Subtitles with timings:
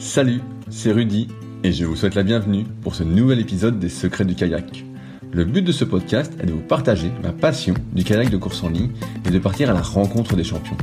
[0.00, 1.28] Salut, c'est Rudy
[1.62, 4.82] et je vous souhaite la bienvenue pour ce nouvel épisode des Secrets du kayak.
[5.30, 8.62] Le but de ce podcast est de vous partager ma passion du kayak de course
[8.62, 8.92] en ligne
[9.26, 10.78] et de partir à la rencontre des champions.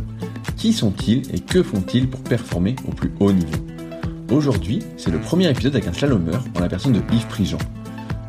[0.55, 3.57] Qui sont-ils et que font-ils pour performer au plus haut niveau?
[4.31, 7.57] Aujourd'hui, c'est le premier épisode avec un slalomeur en la personne de Yves Prigent.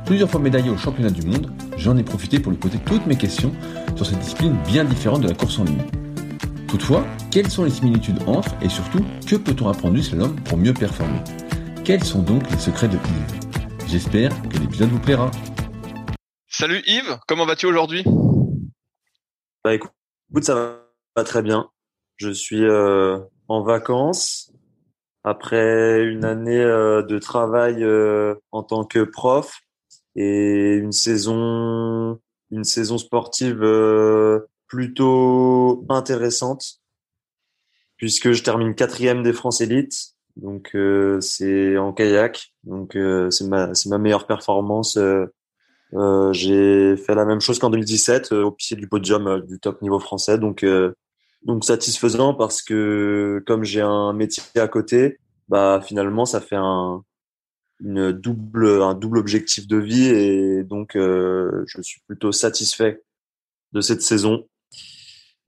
[0.07, 3.17] Plusieurs fois médaillé au championnat du monde, j'en ai profité pour lui poser toutes mes
[3.17, 3.53] questions
[3.95, 5.85] sur cette discipline bien différente de la course en ligne.
[6.69, 10.75] Toutefois, quelles sont les similitudes entre et surtout que peut-on apprendre du slalom pour mieux
[10.75, 11.21] performer?
[11.83, 13.87] Quels sont donc les secrets de Yves?
[13.87, 15.31] J'espère que l'épisode vous plaira.
[16.47, 18.05] Salut Yves, comment vas-tu aujourd'hui?
[19.65, 19.93] Bah écoute,
[20.43, 20.83] ça
[21.17, 21.71] va très bien.
[22.17, 24.53] Je suis euh, en vacances
[25.25, 29.59] après une année euh, de travail euh, en tant que prof
[30.17, 33.63] et une saison une saison sportive
[34.69, 36.81] plutôt intéressante
[37.99, 40.15] puisque je termine quatrième des France Elite.
[40.37, 42.55] Donc euh, c'est en kayak.
[42.65, 44.97] Donc euh, c'est ma c'est ma meilleure performance.
[44.97, 45.27] Euh,
[45.95, 49.99] euh j'ai fait la même chose qu'en 2017 au pied du podium du top niveau
[49.99, 50.39] français.
[50.39, 50.65] Donc
[51.43, 57.03] donc satisfaisant parce que comme j'ai un métier à côté, bah finalement ça fait un
[57.81, 63.03] une double un double objectif de vie et donc je suis plutôt satisfait
[63.73, 64.47] de cette saison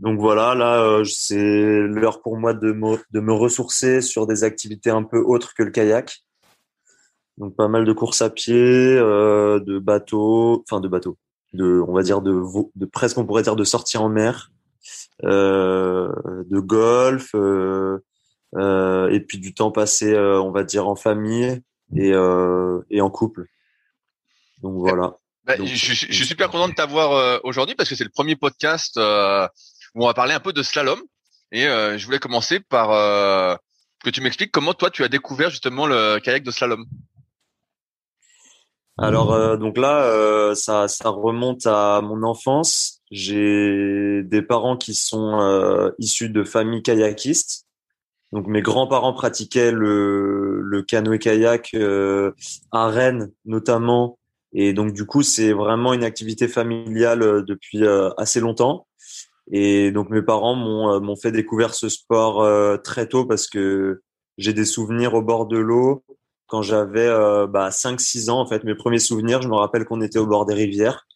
[0.01, 4.45] donc voilà, là, euh, c'est l'heure pour moi de me, de me ressourcer sur des
[4.45, 6.23] activités un peu autres que le kayak.
[7.37, 11.19] Donc pas mal de courses à pied, euh, de bateaux, enfin de bateaux,
[11.53, 12.43] de, on va dire de,
[12.75, 14.51] de presque on pourrait dire de sortie en mer,
[15.25, 16.11] euh,
[16.47, 17.98] de golf, euh,
[18.55, 21.61] et puis du temps passé, on va dire en famille
[21.95, 22.12] et,
[22.91, 23.47] et en couple.
[24.62, 25.15] Donc voilà.
[25.45, 28.98] Bah, je, je, suis super content de t'avoir aujourd'hui parce que c'est le premier podcast
[29.95, 31.01] on va parler un peu de slalom.
[31.53, 33.57] Et euh, je voulais commencer par euh,
[34.05, 36.85] que tu m'expliques comment toi tu as découvert justement le kayak de slalom.
[38.99, 43.00] Alors euh, donc là, ça, remonte à mon enfance.
[43.11, 47.67] J'ai des parents qui sont issus de familles kayakistes.
[48.33, 51.75] Donc mes grands-parents pratiquaient le, le canoë-kayak
[52.71, 54.19] à Rennes notamment.
[54.53, 57.84] Et donc du coup, c'est vraiment une activité familiale depuis
[58.17, 58.87] assez longtemps.
[59.50, 63.49] Et donc mes parents m'ont euh, m'ont fait découvrir ce sport euh, très tôt parce
[63.49, 64.03] que
[64.38, 66.05] j'ai des souvenirs au bord de l'eau
[66.47, 68.65] quand j'avais euh, bah, 5-6 ans en fait.
[68.65, 71.06] Mes premiers souvenirs, je me rappelle qu'on était au bord des rivières.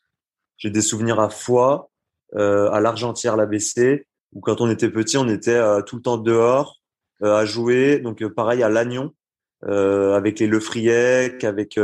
[0.57, 1.91] J'ai des souvenirs à Foix,
[2.35, 6.81] euh, à l'Argentière, l'ABC, où quand on était petit, on était tout le temps dehors
[7.21, 7.99] à jouer.
[7.99, 9.13] Donc pareil à Lannion,
[9.63, 11.79] avec les Lefriec, avec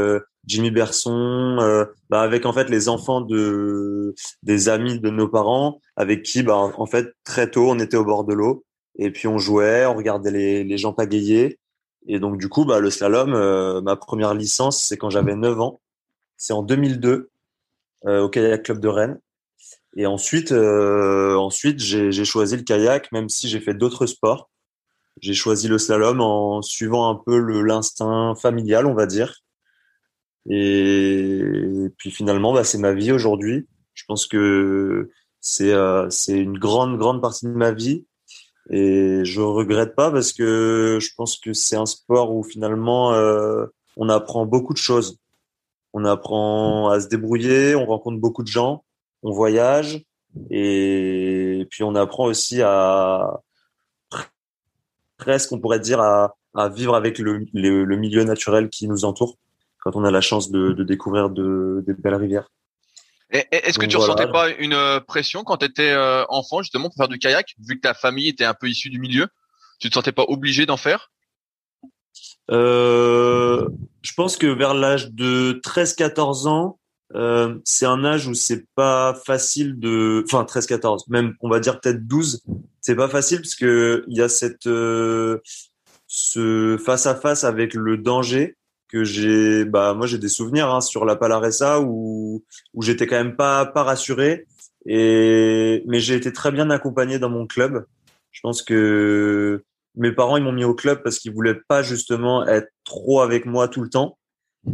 [0.46, 5.80] Jimmy Berson, euh, bah avec en fait les enfants de des amis de nos parents,
[5.96, 8.64] avec qui bah en fait très tôt on était au bord de l'eau.
[8.96, 11.58] Et puis on jouait, on regardait les, les gens pagayer.
[12.06, 15.60] Et donc du coup bah le slalom, euh, ma première licence c'est quand j'avais 9
[15.60, 15.80] ans,
[16.36, 17.30] c'est en 2002
[18.06, 19.20] euh, au kayak club de Rennes.
[19.96, 24.50] Et ensuite ensuite j'ai choisi le kayak même si j'ai fait d'autres sports.
[25.20, 29.42] J'ai choisi le slalom en suivant un peu l'instinct familial on va dire
[30.48, 33.66] et, puis finalement, bah, c'est ma vie aujourd'hui.
[33.94, 38.06] Je pense que c'est euh, c'est une grande grande partie de ma vie
[38.70, 43.66] et je regrette pas parce que je pense que c'est un sport où finalement euh,
[43.96, 45.18] on apprend beaucoup de choses.
[45.92, 48.84] On apprend à se débrouiller, on rencontre beaucoup de gens,
[49.22, 50.04] on voyage
[50.50, 53.40] et puis on apprend aussi à
[55.16, 59.36] presque on pourrait dire à, à vivre avec le, le milieu naturel qui nous entoure
[59.80, 62.48] quand on a la chance de, de découvrir de, des belles rivières.
[63.30, 66.88] Est-ce que tu ne ressentais pas une euh, pression quand tu étais euh, enfant justement
[66.88, 69.28] pour faire du kayak, vu que ta famille était un peu issue du milieu?
[69.78, 71.12] Tu te sentais pas obligé d'en faire?
[72.50, 73.68] Euh,
[74.02, 76.80] Je pense que vers l'âge de 13-14 ans,
[77.14, 81.80] euh, c'est un âge où c'est pas facile de, enfin 13-14, même on va dire
[81.80, 82.42] peut-être 12,
[82.80, 85.38] c'est pas facile parce que il y a cette euh,
[86.06, 88.56] ce face à face avec le danger
[88.90, 92.44] que j'ai bah moi j'ai des souvenirs hein, sur la Palaresa où
[92.74, 94.46] où j'étais quand même pas pas rassuré
[94.86, 97.86] et mais j'ai été très bien accompagné dans mon club.
[98.32, 99.62] Je pense que
[99.96, 103.46] mes parents ils m'ont mis au club parce qu'ils voulaient pas justement être trop avec
[103.46, 104.18] moi tout le temps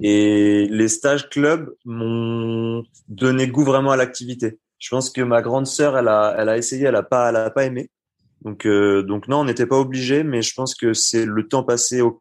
[0.02, 4.58] et les stages club m'ont donné goût vraiment à l'activité.
[4.78, 7.36] Je pense que ma grande sœur elle a elle a essayé, elle a pas elle
[7.36, 7.90] a pas aimé.
[8.42, 11.64] Donc euh, donc non, on n'était pas obligé mais je pense que c'est le temps
[11.64, 12.20] passé au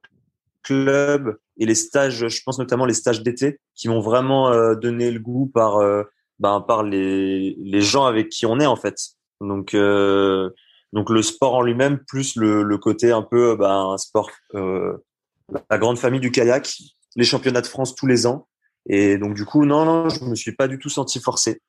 [0.65, 5.11] club et les stages, je pense notamment les stages d'été, qui m'ont vraiment euh, donné
[5.11, 6.03] le goût par euh,
[6.39, 8.97] ben, par les, les gens avec qui on est en fait.
[9.39, 10.49] Donc euh,
[10.91, 15.77] donc le sport en lui-même plus le, le côté un peu ben, un sport la
[15.77, 16.75] grande famille du kayak,
[17.15, 18.47] les championnats de France tous les ans.
[18.87, 21.61] Et donc du coup, non, non, je me suis pas du tout senti forcé.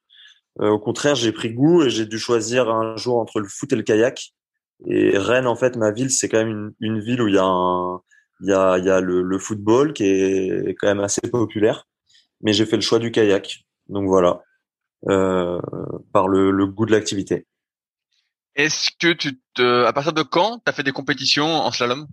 [0.58, 3.76] Au contraire, j'ai pris goût et j'ai dû choisir un jour entre le foot et
[3.76, 4.32] le kayak.
[4.86, 7.38] Et Rennes, en fait, ma ville, c'est quand même une, une, ville où il y
[7.38, 8.00] a un,
[8.40, 11.86] il y a, il y a le, le, football qui est quand même assez populaire.
[12.42, 13.64] Mais j'ai fait le choix du kayak.
[13.88, 14.42] Donc voilà,
[15.08, 15.60] euh,
[16.12, 17.46] par le, le goût de l'activité.
[18.54, 22.06] Est-ce que tu te, à partir de quand tu as fait des compétitions en slalom?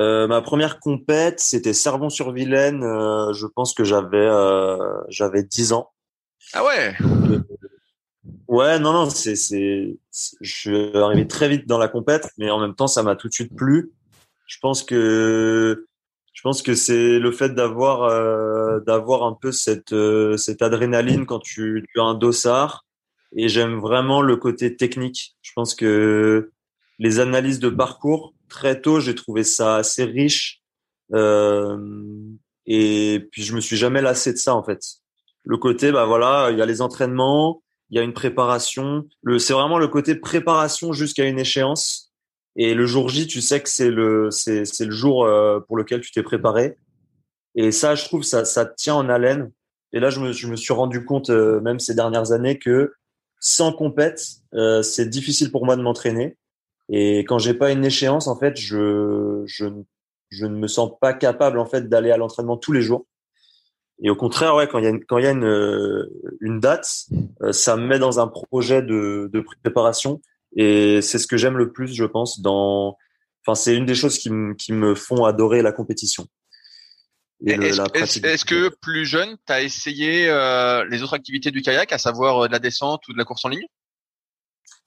[0.00, 2.82] Euh, ma première compète, c'était Servon-sur-Vilaine.
[2.82, 5.92] Euh, je pense que j'avais euh, j'avais 10 ans.
[6.52, 6.94] Ah ouais?
[8.48, 9.96] ouais, non, non, c'est c'est
[10.40, 13.28] je suis arrivé très vite dans la compète, mais en même temps, ça m'a tout
[13.28, 13.92] de suite plu.
[14.46, 15.86] Je pense que
[16.32, 21.26] je pense que c'est le fait d'avoir euh, d'avoir un peu cette euh, cette adrénaline
[21.26, 22.84] quand tu, tu as un dossard.
[23.36, 25.36] Et j'aime vraiment le côté technique.
[25.42, 26.50] Je pense que
[26.98, 30.60] les analyses de parcours très tôt, j'ai trouvé ça assez riche.
[31.12, 31.76] Euh,
[32.66, 34.80] et puis je me suis jamais lassé de ça en fait.
[35.44, 39.04] Le côté, bah voilà, il y a les entraînements, il y a une préparation.
[39.22, 42.03] Le, c'est vraiment le côté préparation jusqu'à une échéance.
[42.56, 45.76] Et le jour J, tu sais que c'est le, c'est, c'est le jour euh, pour
[45.76, 46.76] lequel tu t'es préparé.
[47.56, 49.50] Et ça, je trouve, ça, ça tient en haleine.
[49.92, 52.92] Et là, je me, je me suis rendu compte, euh, même ces dernières années, que
[53.40, 54.24] sans compète,
[54.54, 56.36] euh, c'est difficile pour moi de m'entraîner.
[56.88, 59.66] Et quand j'ai pas une échéance, en fait, je, je,
[60.30, 63.06] je ne me sens pas capable en fait d'aller à l'entraînement tous les jours.
[64.02, 66.08] Et au contraire, ouais, quand il y a une, quand il y a une,
[66.40, 67.06] une date,
[67.52, 70.20] ça me met dans un projet de, de préparation.
[70.56, 72.40] Et c'est ce que j'aime le plus, je pense.
[72.40, 72.96] Dans,
[73.44, 76.26] enfin, c'est une des choses qui, qui me font adorer la compétition.
[77.46, 81.98] Est-ce est que plus jeune, tu as essayé euh, les autres activités du kayak, à
[81.98, 83.66] savoir de la descente ou de la course en ligne?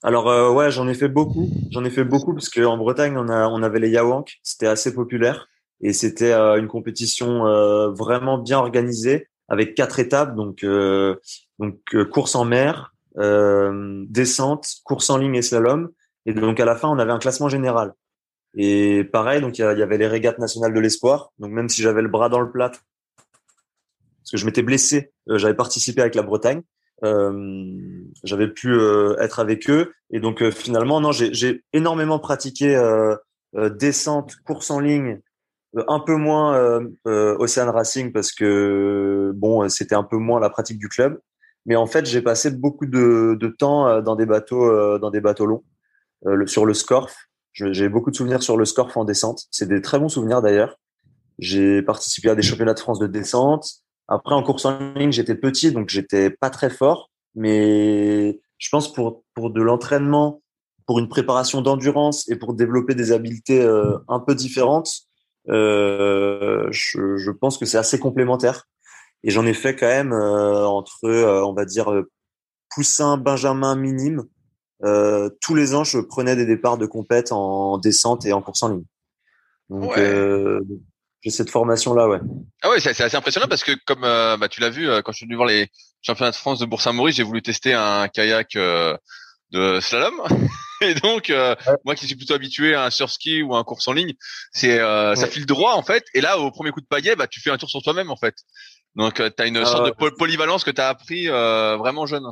[0.02, 1.50] Alors euh, ouais, j'en ai fait beaucoup.
[1.70, 4.94] J'en ai fait beaucoup parce qu'en Bretagne, on, a, on avait les Yawank, c'était assez
[4.94, 5.48] populaire
[5.80, 10.64] et c'était euh, une compétition euh, vraiment bien organisée avec quatre étapes, donc
[11.58, 11.78] donc
[12.12, 15.90] course en mer, descente, course en ligne et slalom.
[16.26, 17.92] Et donc à la fin, on avait un classement général.
[18.54, 21.30] Et pareil, donc il y, avait les régates nationales de l'espoir.
[21.38, 25.54] Donc même si j'avais le bras dans le plat, parce que je m'étais blessé, j'avais
[25.54, 26.62] participé avec la Bretagne.
[27.04, 27.78] Euh,
[28.24, 32.76] j'avais pu euh, être avec eux et donc euh, finalement non j'ai énormément pratiqué
[33.54, 35.20] descente course en ligne
[35.86, 40.88] un peu moins Ocean Racing parce que bon c'était un peu moins la pratique du
[40.88, 41.20] club
[41.68, 45.46] mais en fait j'ai passé beaucoup de, de temps dans des bateaux dans des bateaux
[45.46, 45.64] longs
[46.46, 47.14] sur le Scorf
[47.52, 50.76] j'ai beaucoup de souvenirs sur le Scorf en descente c'est des très bons souvenirs d'ailleurs
[51.38, 55.34] j'ai participé à des championnats de France de descente après, en course en ligne, j'étais
[55.34, 57.10] petit, donc j'étais pas très fort.
[57.34, 60.42] Mais je pense pour, pour de l'entraînement,
[60.86, 64.90] pour une préparation d'endurance et pour développer des habiletés euh, un peu différentes,
[65.50, 68.64] euh, je, je, pense que c'est assez complémentaire.
[69.24, 72.10] Et j'en ai fait quand même euh, entre, euh, on va dire, euh,
[72.70, 74.24] poussin, benjamin minime.
[75.40, 78.68] tous les ans, je prenais des départs de compète en descente et en course en
[78.68, 78.84] ligne.
[79.70, 80.60] Donc, ouais.
[81.22, 82.20] j'ai cette formation là ouais.
[82.62, 85.12] Ah ouais c'est assez impressionnant parce que comme euh, bah, tu l'as vu euh, quand
[85.12, 85.70] je suis venu voir les
[86.02, 88.96] championnats de France de Bourg-Saint-Maurice j'ai voulu tester un kayak euh,
[89.50, 90.14] de slalom.
[90.80, 91.32] Et donc
[91.84, 94.14] moi qui suis plutôt habitué à un surski ou à un course en ligne
[94.52, 96.04] c'est ça file droit en fait.
[96.14, 98.16] Et là au premier coup de paillet bah tu fais un tour sur toi-même en
[98.16, 98.36] fait
[98.96, 102.26] donc tu as une sorte de polyvalence que tu as appris vraiment jeune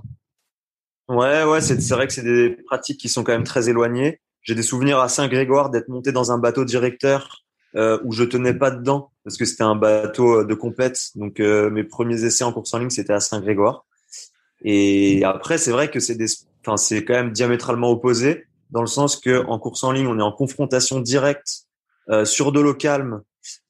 [1.09, 4.55] ouais ouais c'est vrai que c'est des pratiques qui sont quand même très éloignées j'ai
[4.55, 7.43] des souvenirs à Saint-Grégoire d'être monté dans un bateau directeur
[7.75, 11.11] euh, où je tenais pas dedans parce que c'était un bateau euh, de compète.
[11.17, 13.85] Donc euh, mes premiers essais en course en ligne c'était à Saint-Grégoire.
[14.63, 16.29] Et après c'est vrai que c'est des,
[16.65, 20.19] enfin c'est quand même diamétralement opposé dans le sens que en course en ligne on
[20.19, 21.67] est en confrontation directe
[22.09, 23.23] euh, sur de l'eau calme.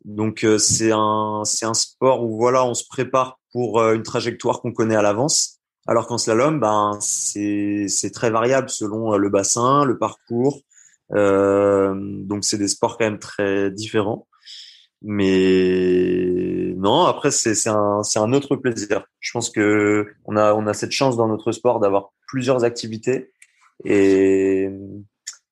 [0.06, 4.60] Donc euh, c'est un c'est un sport où voilà on se prépare pour une trajectoire
[4.60, 5.60] qu'on connaît à l'avance.
[5.88, 10.62] Alors qu'en slalom, ben c'est c'est très variable selon le bassin, le parcours,
[11.12, 14.26] euh, donc c'est des sports quand même très différents.
[15.02, 19.06] Mais non, après c'est c'est un c'est un autre plaisir.
[19.20, 23.32] Je pense que on a on a cette chance dans notre sport d'avoir plusieurs activités
[23.84, 24.70] et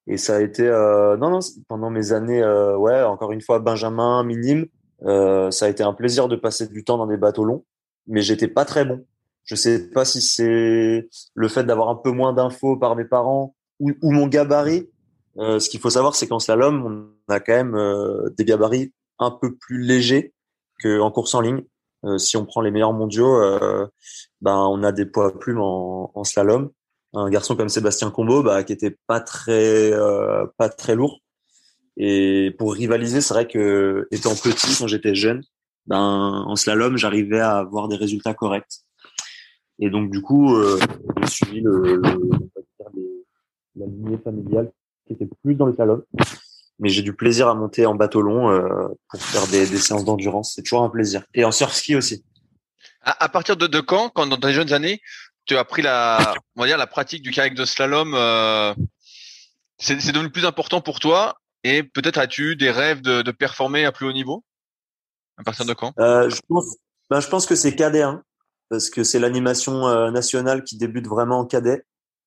[0.06, 3.58] et ça a été euh, non non pendant mes années euh, ouais encore une fois
[3.58, 4.66] Benjamin minime
[5.04, 7.64] euh, ça a été un plaisir de passer du temps dans des bateaux longs
[8.06, 9.04] mais j'étais pas très bon
[9.44, 13.54] je sais pas si c'est le fait d'avoir un peu moins d'infos par mes parents
[13.80, 14.88] ou, ou mon gabarit
[15.38, 16.84] euh, ce qu'il faut savoir, c'est qu'en slalom,
[17.28, 20.32] on a quand même euh, des gabarits un peu plus légers
[20.82, 21.62] qu'en course en ligne.
[22.04, 23.40] Euh, si on prend les meilleurs mondiaux,
[24.40, 26.70] ben on a des poids plumes en, en, slalom.
[27.14, 29.92] Un garçon comme Sébastien Combo, bah, qui était pas très
[30.58, 31.20] pas très lourd.
[31.96, 35.42] Et pour rivaliser, c'est vrai que étant petit, quand j'étais jeune,
[35.86, 38.80] ben en slalom, j'arrivais à avoir des résultats corrects.
[39.78, 40.78] Et donc du coup, euh,
[41.22, 42.20] j'ai suivi le, le
[43.76, 44.72] la lignée familiale
[45.06, 46.02] qui était plus dans le slalom.
[46.80, 50.04] Mais j'ai du plaisir à monter en bateau long euh, pour faire des, des séances
[50.04, 50.54] d'endurance.
[50.54, 51.22] C'est toujours un plaisir.
[51.34, 52.24] Et en surf ski aussi.
[53.02, 55.00] À, à partir de, de quand, quand dans tes jeunes années,
[55.46, 58.74] tu as pris la, on va dire la pratique du kayak de slalom, euh,
[59.78, 63.84] c'est devenu plus important pour toi et peut-être as-tu eu des rêves de, de, performer
[63.84, 64.44] à plus haut niveau?
[65.38, 65.92] À partir de quand?
[65.98, 66.76] Euh, je, pense,
[67.10, 68.20] ben, je pense que c'est KD1
[68.68, 71.84] parce que c'est l'animation euh, nationale qui débute vraiment en cadet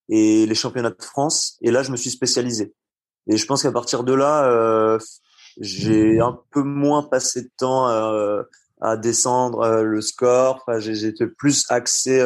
[0.09, 1.57] et les championnats de France.
[1.61, 2.73] Et là, je me suis spécialisé.
[3.27, 4.97] Et je pense qu'à partir de là, euh,
[5.59, 8.43] j'ai un peu moins passé de temps euh,
[8.81, 10.63] à descendre le score.
[10.65, 12.21] Enfin, J'étais plus axé.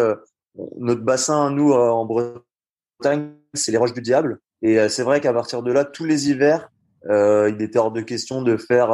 [0.60, 4.40] Euh, notre bassin, nous, en Bretagne, c'est les Roches du Diable.
[4.62, 6.70] Et c'est vrai qu'à partir de là, tous les hivers,
[7.10, 8.92] il était hors de question de faire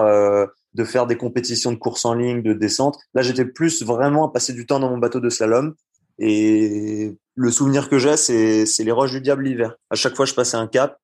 [0.77, 2.97] de faire des compétitions de course en ligne, de descente.
[3.13, 5.75] Là, j'étais plus vraiment à passer du temps dans mon bateau de slalom.
[6.19, 9.75] Et le souvenir que j'ai, c'est, c'est les roches du diable l'hiver.
[9.89, 10.99] À chaque fois, je passais un cap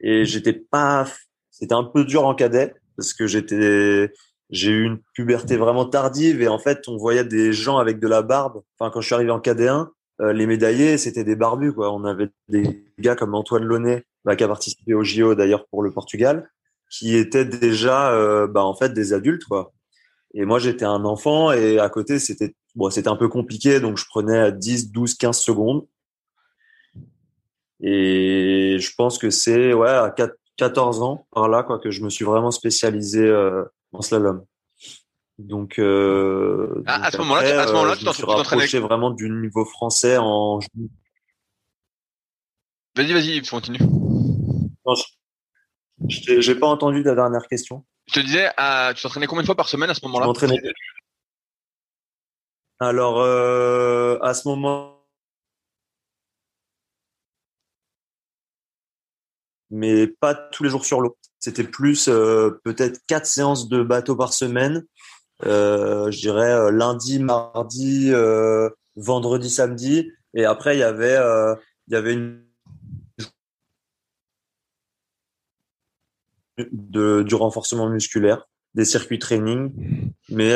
[0.00, 1.06] et j'étais pas,
[1.50, 4.12] c'était un peu dur en cadet parce que j'étais,
[4.52, 8.06] j'ai eu une puberté vraiment tardive et en fait, on voyait des gens avec de
[8.06, 8.62] la barbe.
[8.78, 9.90] Enfin, quand je suis arrivé en cadet 1,
[10.20, 11.92] euh, les médaillés, c'était des barbus, quoi.
[11.92, 15.82] On avait des gars comme Antoine Launay, bah, qui a participé au JO d'ailleurs pour
[15.82, 16.48] le Portugal
[16.92, 19.72] qui étaient déjà euh, bah, en fait des adultes quoi.
[20.34, 23.96] Et moi j'étais un enfant et à côté c'était bon c'était un peu compliqué donc
[23.96, 25.86] je prenais 10 12 15 secondes.
[27.80, 30.14] Et je pense que c'est ouais à
[30.58, 34.44] 14 ans par là quoi que je me suis vraiment spécialisé euh, en slalom.
[35.38, 39.64] Donc, euh, à, ce moment-là, à ce moment-là, tu t'en suis rapproché vraiment du niveau
[39.64, 40.58] français en.
[42.94, 43.80] Vas-y, vas-y, continue.
[44.84, 44.94] Non,
[46.08, 47.84] j'ai pas entendu ta dernière question.
[48.08, 50.32] Je te disais, euh, tu t'entraînais combien de fois par semaine à ce moment-là?
[52.80, 55.06] Alors, euh, à ce moment,
[59.70, 61.16] mais pas tous les jours sur l'eau.
[61.42, 64.86] C'était plus euh, peut-être quatre séances de bateau par semaine.
[65.44, 68.12] Euh, je dirais euh, lundi, mardi,
[68.94, 70.08] vendredi, samedi.
[70.34, 71.18] Et après, il y avait,
[71.88, 72.44] il y avait une
[76.70, 79.72] du renforcement musculaire, des circuits training.
[80.28, 80.54] Mais,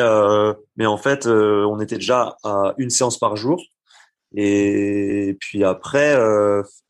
[0.76, 3.60] mais en fait, on était déjà à une séance par jour.
[4.34, 6.16] Et puis après,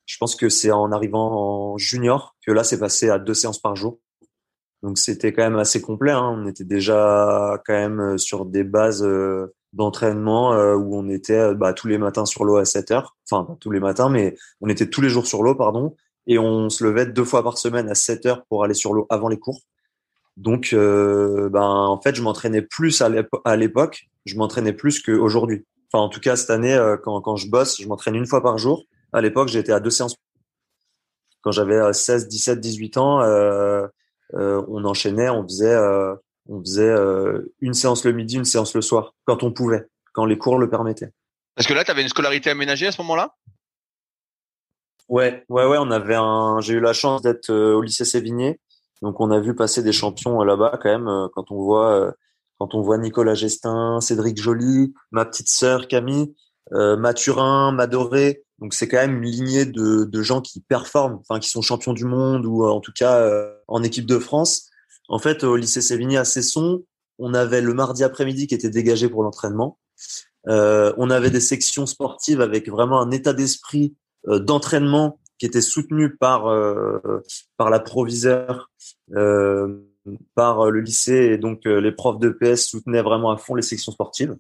[0.07, 3.61] je pense que c'est en arrivant en junior que là, c'est passé à deux séances
[3.61, 3.99] par jour.
[4.83, 6.13] Donc c'était quand même assez complet.
[6.13, 6.37] Hein.
[6.39, 11.73] On était déjà quand même sur des bases euh, d'entraînement euh, où on était bah,
[11.73, 13.17] tous les matins sur l'eau à 7 heures.
[13.29, 15.95] Enfin, pas tous les matins, mais on était tous les jours sur l'eau, pardon
[16.27, 19.07] et on se levait deux fois par semaine à 7 heures pour aller sur l'eau
[19.11, 19.61] avant les cours.
[20.37, 25.65] Donc, euh, ben, en fait, je m'entraînais plus à l'époque, je m'entraînais plus qu'aujourd'hui.
[25.93, 28.43] Enfin, en tout cas, cette année, euh, quand, quand je bosse, je m'entraîne une fois
[28.43, 28.85] par jour.
[29.13, 30.17] À l'époque, j'étais à deux séances.
[31.43, 33.87] Quand j'avais 16, 17, 18 ans, euh,
[34.35, 36.15] euh, on enchaînait, on faisait, euh,
[36.49, 40.25] on faisait euh, une séance le midi, une séance le soir, quand on pouvait, quand
[40.25, 41.13] les cours le permettaient.
[41.55, 43.35] Parce que là, tu avais une scolarité aménagée à ce moment-là?
[45.09, 45.79] Ouais, ouais, ouais.
[45.79, 46.61] On avait un.
[46.61, 48.61] J'ai eu la chance d'être au lycée Sévigné,
[49.03, 51.29] donc on a vu passer des champions là-bas quand même.
[51.33, 52.13] Quand on voit,
[52.59, 56.35] quand on voit Nicolas Gestin, Cédric Joly, ma petite sœur Camille,
[56.73, 58.43] Mathurin, Madoré.
[58.61, 61.93] Donc c'est quand même une lignée de, de gens qui performent, enfin qui sont champions
[61.93, 63.31] du monde ou en tout cas
[63.69, 64.71] en équipe de France.
[65.09, 66.83] En fait, au lycée Sévigné à Cesson,
[67.19, 69.79] on avait le mardi après-midi qui était dégagé pour l'entraînement.
[70.49, 73.95] Euh, on avait des sections sportives avec vraiment un état d'esprit
[74.29, 77.23] euh, d'entraînement qui était soutenu par euh,
[77.57, 78.71] par la proviseur,
[79.15, 79.83] euh,
[80.35, 83.93] par le lycée et donc les profs de PS soutenaient vraiment à fond les sections
[83.93, 84.37] sportives.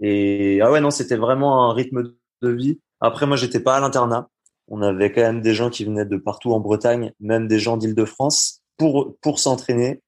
[0.00, 2.80] Et ah ouais non, c'était vraiment un rythme de vie.
[3.00, 4.28] Après moi j'étais pas à l'internat.
[4.68, 7.76] On avait quand même des gens qui venaient de partout en Bretagne, même des gens
[7.76, 10.02] d'Île-de-France pour pour s'entraîner,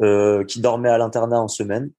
[0.00, 1.90] euh, qui dormaient à l'internat en semaine.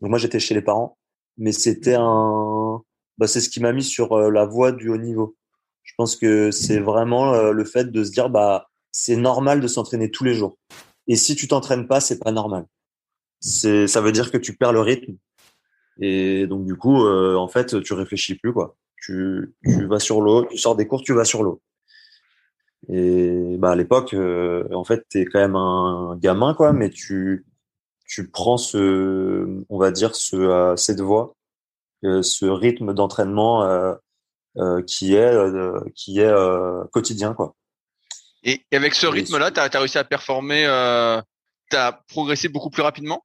[0.00, 0.98] Donc moi j'étais chez les parents,
[1.38, 2.82] mais c'était un,
[3.18, 5.36] bah, c'est ce qui m'a mis sur la voie du haut niveau.
[5.82, 9.66] Je pense que c'est vraiment euh, le fait de se dire bah c'est normal de
[9.68, 10.56] s'entraîner tous les jours.
[11.06, 12.66] Et si tu t'entraînes pas, c'est pas normal.
[13.40, 15.16] C'est ça veut dire que tu perds le rythme.
[16.00, 18.76] Et donc du coup, euh, en fait, tu réfléchis plus quoi.
[19.02, 21.62] Tu, tu vas sur l'eau, tu sors des cours, tu vas sur l'eau.
[22.88, 27.46] Et bah à l'époque, euh, en fait, t'es quand même un gamin quoi, mais tu
[28.06, 31.36] tu prends ce, on va dire ce cette voie,
[32.02, 33.62] ce rythme d'entraînement
[34.56, 37.54] euh, qui est euh, qui est euh, quotidien quoi.
[38.42, 41.20] Et, avec ce rythme-là, tu as, réussi à performer, euh,
[41.70, 43.22] tu as progressé beaucoup plus rapidement?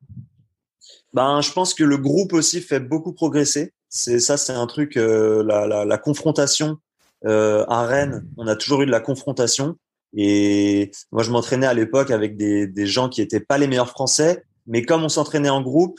[1.14, 3.74] Ben, Je pense que le groupe aussi fait beaucoup progresser.
[3.98, 6.80] C'est ça, c'est un truc, euh, la, la, la, confrontation
[7.26, 9.78] euh, à Rennes, on a toujours eu de la confrontation.
[10.18, 13.90] Et moi, je m'entraînais à l'époque avec des, des gens qui étaient pas les meilleurs
[13.90, 15.98] Français, mais comme on s'entraînait en groupe,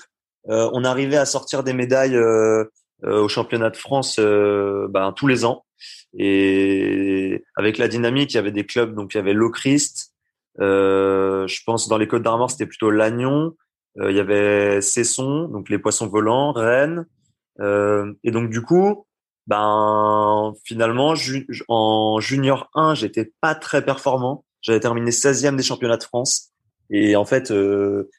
[0.51, 2.65] euh, on arrivait à sortir des médailles euh,
[3.05, 5.65] euh, au championnat de France ben, tous les ans.
[6.19, 10.13] Et avec la dynamique, il y avait des clubs, donc il y avait Locrist.
[10.61, 13.55] Euh, je pense dans les Côtes d'Armor, c'était plutôt Lannion.
[13.99, 17.07] il y avait Cesson, donc les poissons volants, Rennes.
[17.61, 19.07] Et donc du coup,
[19.47, 21.15] ben finalement,
[21.69, 24.45] en junior 1, j'étais pas très performant.
[24.61, 26.51] J'avais terminé 16e des championnats de France.
[26.91, 27.53] Et en fait,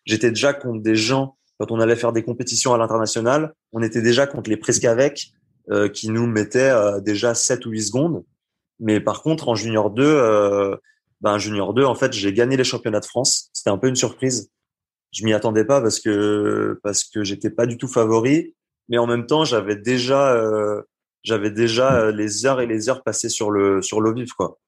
[0.06, 4.02] j'étais déjà contre des gens quand on allait faire des compétitions à l'international, on était
[4.02, 5.32] déjà contre les presque avec
[5.70, 8.24] euh, qui nous mettaient euh, déjà 7 ou 8 secondes.
[8.80, 10.76] Mais par contre, en junior 2, euh,
[11.22, 13.50] ben junior 2, en fait, j'ai gagné les championnats de France.
[13.54, 14.52] C'était un peu une surprise.
[15.12, 18.54] Je m'y attendais pas parce que parce que j'étais pas du tout favori,
[18.90, 20.82] mais en même temps, j'avais déjà euh,
[21.24, 24.60] j'avais déjà les heures et les heures passées sur le sur l'eau vive quoi.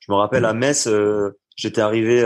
[0.00, 0.88] Je me rappelle à Metz,
[1.56, 2.24] j'étais arrivé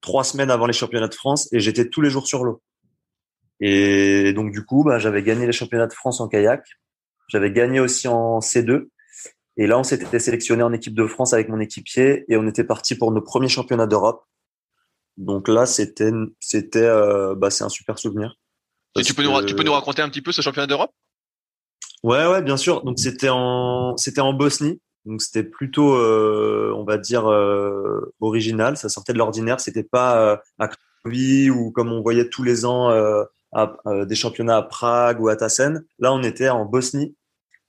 [0.00, 2.62] trois semaines avant les championnats de France et j'étais tous les jours sur l'eau.
[3.60, 6.64] Et donc du coup, bah, j'avais gagné les championnats de France en kayak.
[7.28, 8.88] J'avais gagné aussi en C2.
[9.56, 12.64] Et là, on s'était sélectionné en équipe de France avec mon équipier et on était
[12.64, 14.24] parti pour nos premiers championnats d'Europe.
[15.18, 16.10] Donc là, c'était,
[16.40, 18.38] c'était, euh, bah, c'est un super souvenir.
[18.98, 20.90] Et tu peux, nous, tu peux nous raconter un petit peu ce championnat d'Europe?
[22.02, 22.82] Ouais, ouais, bien sûr.
[22.82, 24.80] Donc c'était en, c'était en Bosnie.
[25.04, 28.76] Donc c'était plutôt, euh, on va dire, euh, original.
[28.76, 29.60] Ça sortait de l'ordinaire.
[29.60, 32.90] C'était pas euh, à Cracovie ou comme on voyait tous les ans
[33.52, 35.84] à, des championnats à Prague ou à Tassen.
[35.98, 37.16] Là, on était en Bosnie,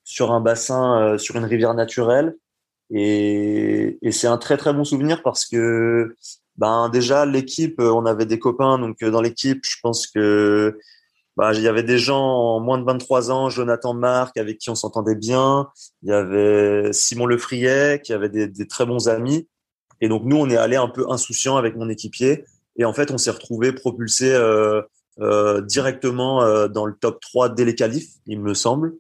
[0.04, 2.36] sur un bassin, sur une rivière naturelle.
[2.90, 6.14] Et, et c'est un très très bon souvenir parce que
[6.58, 10.78] ben déjà l'équipe, on avait des copains donc dans l'équipe, je pense que
[11.38, 14.70] bah, il y avait des gens en moins de 23 ans, Jonathan Marc avec qui
[14.70, 15.70] on s'entendait bien,
[16.04, 19.48] il y avait Simon Lefriet qui avait des, des très bons amis
[20.02, 23.12] et donc nous on est allé un peu insouciant avec mon équipier et en fait
[23.12, 24.82] on s'est retrouvé propulsé euh,
[25.20, 28.98] euh, directement euh, dans le top 3 dès les qualifs, il me semble.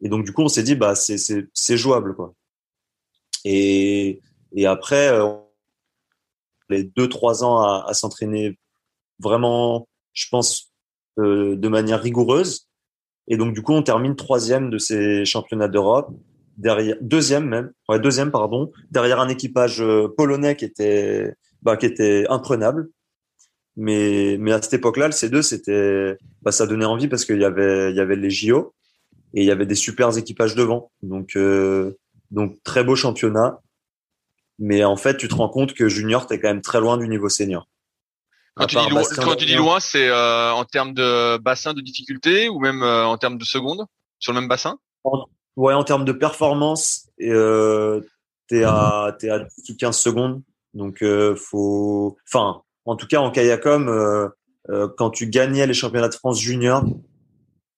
[0.00, 2.34] Et donc du coup, on s'est dit bah c'est jouable quoi.
[3.44, 4.20] Et
[4.54, 5.34] et après euh,
[6.68, 8.58] les deux trois ans à, à s'entraîner
[9.20, 10.71] vraiment, je pense
[11.18, 12.68] de manière rigoureuse.
[13.28, 16.10] Et donc du coup, on termine troisième de ces championnats d'Europe,
[16.56, 19.82] derrière deuxième même, ouais deuxième pardon, derrière un équipage
[20.16, 22.88] polonais qui était bah, qui était imprenable.
[23.76, 27.44] Mais, mais à cette époque-là, le C2, c'était, bah, ça donnait envie parce qu'il y
[27.44, 28.74] avait, il y avait les JO
[29.34, 30.90] et il y avait des super équipages devant.
[31.02, 31.96] Donc, euh,
[32.30, 33.60] donc très beau championnat.
[34.58, 37.08] Mais en fait, tu te rends compte que junior, t'es quand même très loin du
[37.08, 37.68] niveau senior.
[38.54, 41.80] Quand, tu dis, loin, quand tu dis, loin, c'est euh, en termes de bassin de
[41.80, 43.86] difficulté ou même euh, en termes de secondes
[44.18, 44.78] sur le même bassin?
[45.56, 48.00] Ouais, en termes de performance, euh,
[48.48, 50.42] t'es à t'es à 10 ou 15 secondes.
[50.74, 54.28] Donc euh, faut, enfin, en tout cas en kayakom, euh,
[54.70, 56.84] euh, quand tu gagnais les championnats de France junior,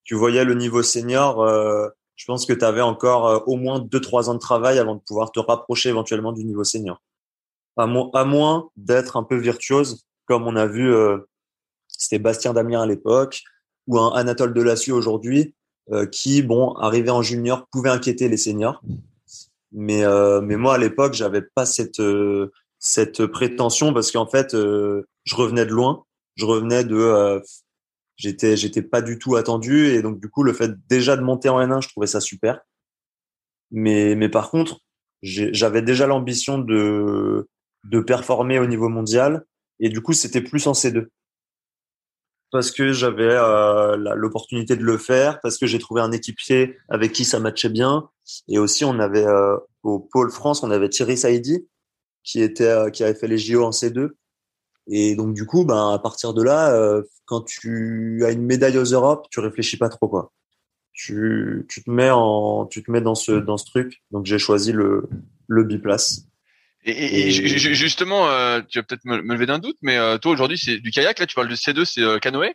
[0.04, 1.42] tu voyais le niveau senior.
[1.42, 4.94] Euh, je pense que tu avais encore au moins deux trois ans de travail avant
[4.94, 7.00] de pouvoir te rapprocher éventuellement du niveau senior.
[7.76, 10.92] À, à moins d'être un peu virtuose, comme on a vu,
[11.88, 13.42] c'était Bastien Damien à l'époque
[13.86, 15.54] ou un Anatole Delassieux aujourd'hui,
[16.10, 18.82] qui, bon, arrivé en junior, pouvait inquiéter les seniors.
[19.72, 20.02] Mais,
[20.42, 22.00] mais moi, à l'époque, j'avais pas cette,
[22.84, 26.04] cette prétention parce qu'en fait, euh, je revenais de loin.
[26.36, 27.40] Je revenais de, euh,
[28.16, 31.48] j'étais, j'étais pas du tout attendu et donc du coup, le fait déjà de monter
[31.48, 32.60] en N1, je trouvais ça super.
[33.70, 34.80] Mais, mais par contre,
[35.22, 37.48] j'avais déjà l'ambition de,
[37.84, 39.46] de performer au niveau mondial
[39.80, 41.06] et du coup, c'était plus en C2
[42.54, 47.10] parce que j'avais euh, l'opportunité de le faire, parce que j'ai trouvé un équipier avec
[47.10, 48.08] qui ça matchait bien.
[48.46, 49.26] Et aussi, on avait
[49.82, 51.66] au pôle France, on avait Thierry Saïdi,
[52.22, 54.10] qui était euh, qui avait fait les JO en C2.
[54.88, 58.78] Et donc du coup, ben à partir de là, euh, quand tu as une médaille
[58.78, 60.32] aux Europes, tu réfléchis pas trop quoi.
[60.92, 64.02] Tu, tu te mets en tu te mets dans ce dans ce truc.
[64.10, 65.08] Donc j'ai choisi le
[65.48, 66.26] le biplace.
[66.86, 70.78] Et, et, justement, euh, tu vas peut-être me, lever d'un doute, mais toi aujourd'hui c'est
[70.78, 71.26] du kayak là.
[71.26, 72.54] Tu parles de C2, c'est canoë.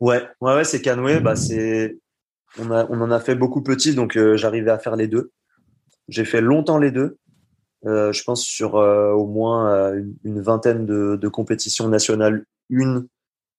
[0.00, 1.20] Ouais, ouais, ouais, c'est canoë.
[1.20, 1.96] Bah c'est
[2.58, 5.30] on a on en a fait beaucoup petit, donc j'arrivais à faire les deux.
[6.08, 7.18] J'ai fait longtemps les deux.
[7.84, 13.08] Euh, je pense sur euh, au moins euh, une, vingtaine de, de, compétitions nationales, une,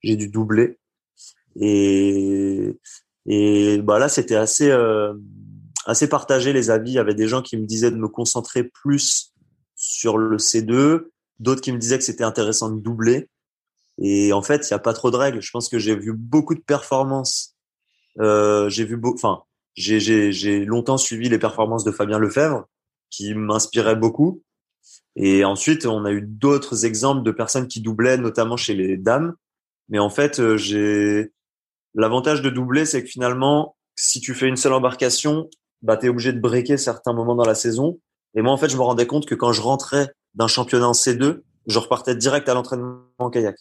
[0.02, 0.80] j'ai dû doubler.
[1.60, 2.80] Et,
[3.26, 4.72] et bah là, c'était assez,
[5.86, 6.92] assez partagé les avis.
[6.92, 9.33] Il y avait des gens qui me disaient de me concentrer plus
[9.84, 13.30] sur le C2, d'autres qui me disaient que c'était intéressant de doubler.
[14.02, 15.42] Et en fait, il n'y a pas trop de règles.
[15.42, 17.56] Je pense que j'ai vu beaucoup de performances.
[18.20, 19.44] Euh, j'ai vu, enfin,
[19.76, 22.66] j'ai longtemps suivi les performances de Fabien Lefebvre,
[23.10, 24.42] qui m'inspiraient beaucoup.
[25.16, 29.36] Et ensuite, on a eu d'autres exemples de personnes qui doublaient, notamment chez les dames.
[29.90, 31.32] Mais en fait, euh, j'ai
[31.94, 35.50] l'avantage de doubler, c'est que finalement, si tu fais une seule embarcation,
[35.84, 38.00] bah, tu es obligé de breaker certains moments dans la saison.
[38.36, 40.94] Et moi, en fait, je me rendais compte que quand je rentrais d'un championnat en
[40.94, 43.56] C2, je repartais direct à l'entraînement en kayak.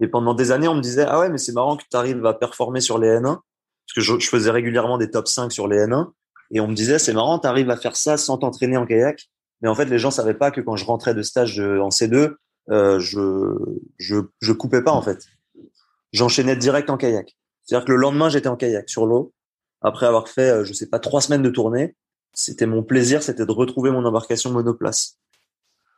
[0.00, 2.24] Et pendant des années, on me disait, ah ouais, mais c'est marrant que tu arrives
[2.26, 3.22] à performer sur les N1.
[3.22, 6.10] Parce que je, faisais régulièrement des top 5 sur les N1.
[6.52, 9.28] Et on me disait, c'est marrant, tu arrives à faire ça sans t'entraîner en kayak.
[9.62, 12.34] Mais en fait, les gens savaient pas que quand je rentrais de stage en C2,
[12.70, 13.56] euh, je,
[13.98, 15.26] je, je coupais pas, en fait.
[16.12, 17.36] J'enchaînais direct en kayak.
[17.64, 19.32] C'est-à-dire que le lendemain, j'étais en kayak sur l'eau
[19.82, 21.96] après avoir fait, euh, je sais pas, trois semaines de tournée,
[22.32, 25.18] c'était mon plaisir, c'était de retrouver mon embarcation monoplace.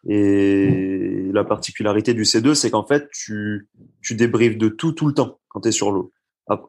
[0.08, 3.68] Et la particularité du C2, c'est qu'en fait, tu,
[4.00, 6.12] tu débriefes de tout tout le temps quand tu es sur l'eau.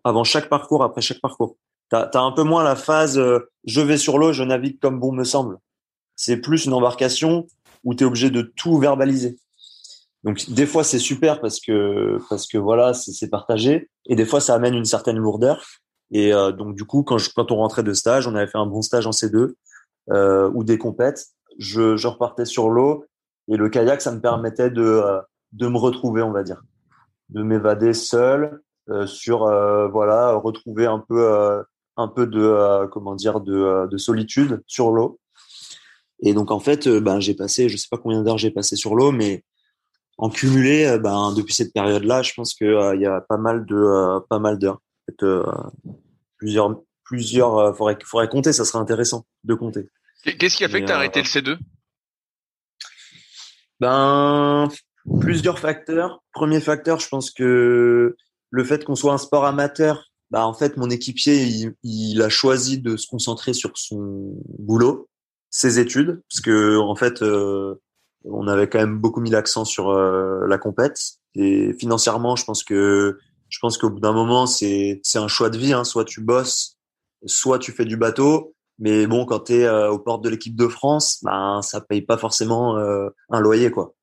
[0.03, 1.57] Avant chaque parcours, après chaque parcours.
[1.89, 4.99] Tu as, un peu moins la phase euh, je vais sur l'eau, je navigue comme
[4.99, 5.57] bon me semble.
[6.15, 7.47] C'est plus une embarcation
[7.83, 9.37] où tu es obligé de tout verbaliser.
[10.23, 14.39] Donc des fois c'est super parce que parce que voilà, c'est partagé et des fois
[14.39, 15.65] ça amène une certaine lourdeur
[16.13, 18.67] et euh, donc du coup, quand, quand on rentrait de stage, on avait fait un
[18.67, 19.53] bon stage en C2
[20.11, 21.25] euh, ou des compètes,
[21.57, 23.05] je, repartais sur l'eau
[23.47, 25.19] et le kayak, ça me permettait de euh,
[25.53, 26.61] de me retrouver, on va dire,
[27.29, 31.63] de m'évader seul euh, sur euh, voilà, retrouver un peu
[31.97, 35.19] un peu de comment dire de, de solitude sur l'eau.
[36.21, 38.95] Et donc en fait, ben j'ai passé, je sais pas combien d'heures j'ai passé sur
[38.95, 39.43] l'eau, mais
[40.17, 44.19] en cumulé, ben depuis cette période-là, je pense que il y a pas mal de
[44.29, 44.79] pas mal d'heures
[46.43, 49.87] plusieurs, plusieurs, euh, faudrait, faudrait compter, ça serait intéressant de compter.
[50.23, 51.57] Qu'est-ce qui a fait que tu as arrêté le C2
[53.79, 54.67] Ben,
[55.21, 56.21] plusieurs facteurs.
[56.33, 58.17] Premier facteur, je pense que
[58.49, 62.79] le fait qu'on soit un sport amateur, bah en fait mon équipier il, a choisi
[62.79, 65.07] de se concentrer sur son boulot,
[65.49, 67.75] ses études, parce que en fait euh,
[68.25, 70.99] on avait quand même beaucoup mis l'accent sur euh, la compète
[71.35, 73.19] et financièrement je pense que
[73.53, 75.73] je pense qu'au bout d'un moment, c'est un choix de vie.
[75.73, 75.83] Hein.
[75.83, 76.79] Soit tu bosses,
[77.27, 78.55] soit tu fais du bateau.
[78.79, 82.01] Mais bon, quand tu es euh, aux portes de l'équipe de France, ben ça paye
[82.01, 83.93] pas forcément euh, un loyer, quoi.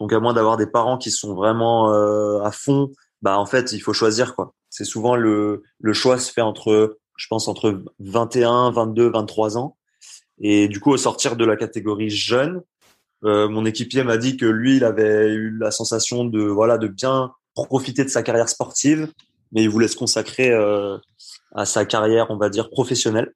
[0.00, 3.72] Donc à moins d'avoir des parents qui sont vraiment euh, à fond, bah en fait
[3.72, 4.54] il faut choisir, quoi.
[4.70, 9.76] C'est souvent le le choix se fait entre, je pense entre 21, 22, 23 ans.
[10.40, 12.62] Et du coup, au sortir de la catégorie jeune,
[13.22, 17.32] mon équipier m'a dit que lui, il avait eu la sensation de voilà de bien
[17.66, 19.12] profiter de sa carrière sportive,
[19.52, 20.98] mais il voulait se consacrer euh,
[21.54, 23.32] à sa carrière, on va dire, professionnelle.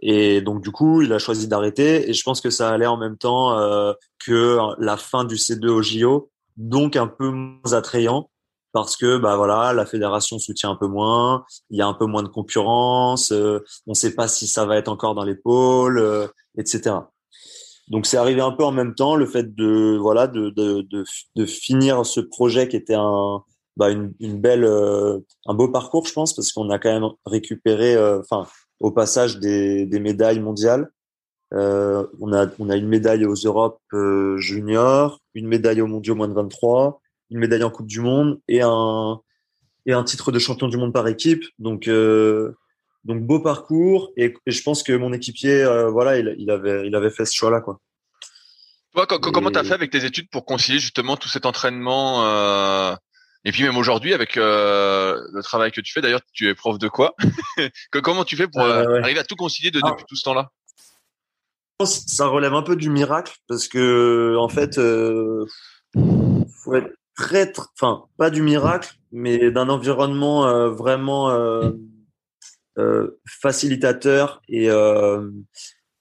[0.00, 2.08] Et donc du coup, il a choisi d'arrêter.
[2.08, 3.92] Et je pense que ça allait en même temps euh,
[4.24, 8.30] que la fin du C2 au JO, donc un peu moins attrayant
[8.72, 12.04] parce que bah voilà, la fédération soutient un peu moins, il y a un peu
[12.04, 15.34] moins de concurrence, euh, on ne sait pas si ça va être encore dans les
[15.34, 16.96] pôles, etc.
[17.90, 21.04] Donc c'est arrivé un peu en même temps le fait de voilà de de, de,
[21.36, 23.42] de finir ce projet qui était un
[23.76, 27.10] bah une, une belle euh, un beau parcours je pense parce qu'on a quand même
[27.24, 28.46] récupéré euh, enfin
[28.80, 30.90] au passage des, des médailles mondiales.
[31.54, 36.14] Euh, on a on a une médaille aux Europes euh, juniors, une médaille aux Mondiaux
[36.14, 39.20] moins de 23, une médaille en Coupe du Monde et un
[39.86, 41.44] et un titre de champion du monde par équipe.
[41.58, 41.88] Donc
[43.08, 46.94] donc beau parcours et, je pense que mon équipier, euh, voilà, il, il, avait, il
[46.94, 47.80] avait fait ce choix-là, quoi.
[48.94, 52.94] Toi, comment t'as fait avec tes études pour concilier justement tout cet entraînement euh,
[53.44, 56.00] et puis même aujourd'hui avec euh, le travail que tu fais?
[56.00, 57.14] D'ailleurs, tu es prof de quoi?
[58.02, 60.50] Comment tu fais pour euh, arriver à tout concilier de, depuis tout ce temps-là?
[61.84, 64.80] Ça relève un peu du miracle parce que en fait,
[65.94, 71.30] faut être très, enfin, pas du miracle, mais d'un environnement vraiment
[73.26, 75.30] facilitateur et euh,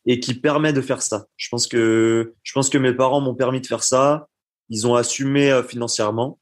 [0.05, 1.27] et qui permet de faire ça.
[1.35, 4.27] Je pense que je pense que mes parents m'ont permis de faire ça.
[4.69, 6.39] Ils ont assumé euh, financièrement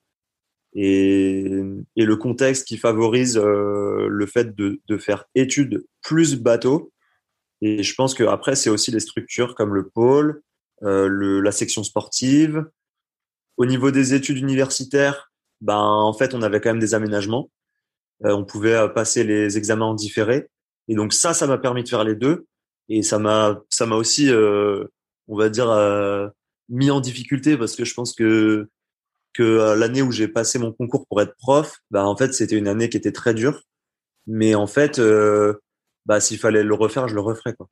[0.73, 1.61] et,
[1.95, 6.91] et le contexte qui favorise le fait de, de faire études plus bateau.
[7.61, 10.41] Et je pense que après c'est aussi les structures comme le pôle,
[10.83, 12.65] euh, le, la section sportive.
[13.57, 17.49] Au niveau des études universitaires, ben en fait on avait quand même des aménagements.
[18.23, 20.47] Euh, on pouvait euh, passer les examens en différé.
[20.87, 22.45] Et donc ça, ça m'a permis de faire les deux.
[22.89, 24.85] Et ça m'a, ça m'a aussi, euh,
[25.27, 25.67] on va dire,
[26.69, 28.67] mis en difficulté parce que je pense que
[29.33, 32.69] que l'année où j'ai passé mon concours pour être prof, bah en fait c'était une
[32.69, 33.63] année qui était très dure.
[34.27, 35.01] Mais en fait,
[36.05, 37.67] bah s'il fallait le refaire, je le referais quoi.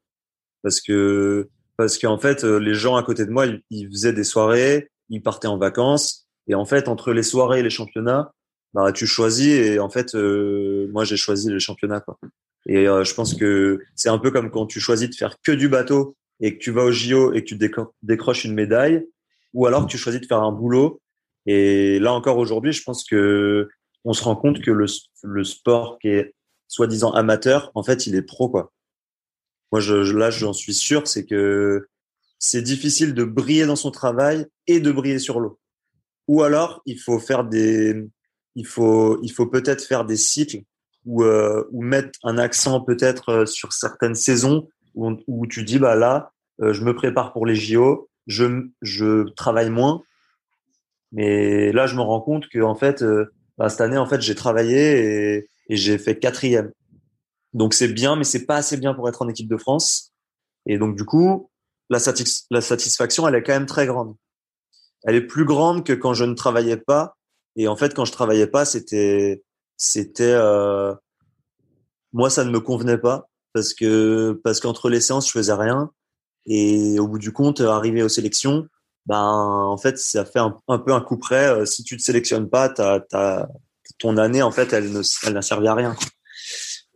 [0.63, 4.23] Parce que parce qu'en fait, euh, les gens à côté de moi, ils, faisaient des
[4.23, 8.31] soirées, ils partaient en vacances, et en fait, entre les soirées et les championnats,
[8.73, 12.17] bah, tu choisis, et en fait, euh, moi, j'ai choisi les championnats, quoi.
[12.65, 15.51] Et euh, je pense que c'est un peu comme quand tu choisis de faire que
[15.51, 17.57] du bateau et que tu vas au JO et que tu
[18.01, 19.05] décroches une médaille,
[19.53, 21.01] ou alors que tu choisis de faire un boulot.
[21.45, 23.67] Et là encore aujourd'hui, je pense que
[24.05, 24.85] on se rend compte que le,
[25.23, 26.33] le sport qui est
[26.67, 28.71] soi-disant amateur, en fait, il est pro, quoi.
[29.71, 31.87] Moi, je, là, j'en suis sûr, c'est que
[32.39, 35.59] c'est difficile de briller dans son travail et de briller sur l'eau.
[36.27, 37.95] Ou alors, il faut faire des,
[38.55, 40.63] il faut, il faut peut-être faire des cycles
[41.05, 46.31] ou, euh, mettre un accent peut-être euh, sur certaines saisons où, tu dis, bah là,
[46.61, 50.03] euh, je me prépare pour les JO, je, je travaille moins.
[51.11, 53.03] Mais là, je me rends compte que en fait,
[53.57, 56.71] bah, cette année, en fait, j'ai travaillé et, et j'ai fait quatrième.
[57.53, 60.11] Donc c'est bien, mais c'est pas assez bien pour être en équipe de France.
[60.65, 61.49] Et donc du coup,
[61.89, 61.99] la,
[62.51, 64.15] la satisfaction, elle est quand même très grande.
[65.03, 67.15] Elle est plus grande que quand je ne travaillais pas.
[67.55, 69.43] Et en fait, quand je travaillais pas, c'était,
[69.77, 70.93] c'était, euh...
[72.11, 75.91] moi, ça ne me convenait pas parce que parce qu'entre les séances, je faisais rien.
[76.45, 78.67] Et au bout du compte, arriver aux sélections,
[79.05, 81.47] ben en fait, ça fait un, peu un coup près.
[81.47, 83.47] Euh, si tu te sélectionnes pas, ta,
[83.99, 85.95] ton année, en fait, elle ne, elle n'a servi à rien.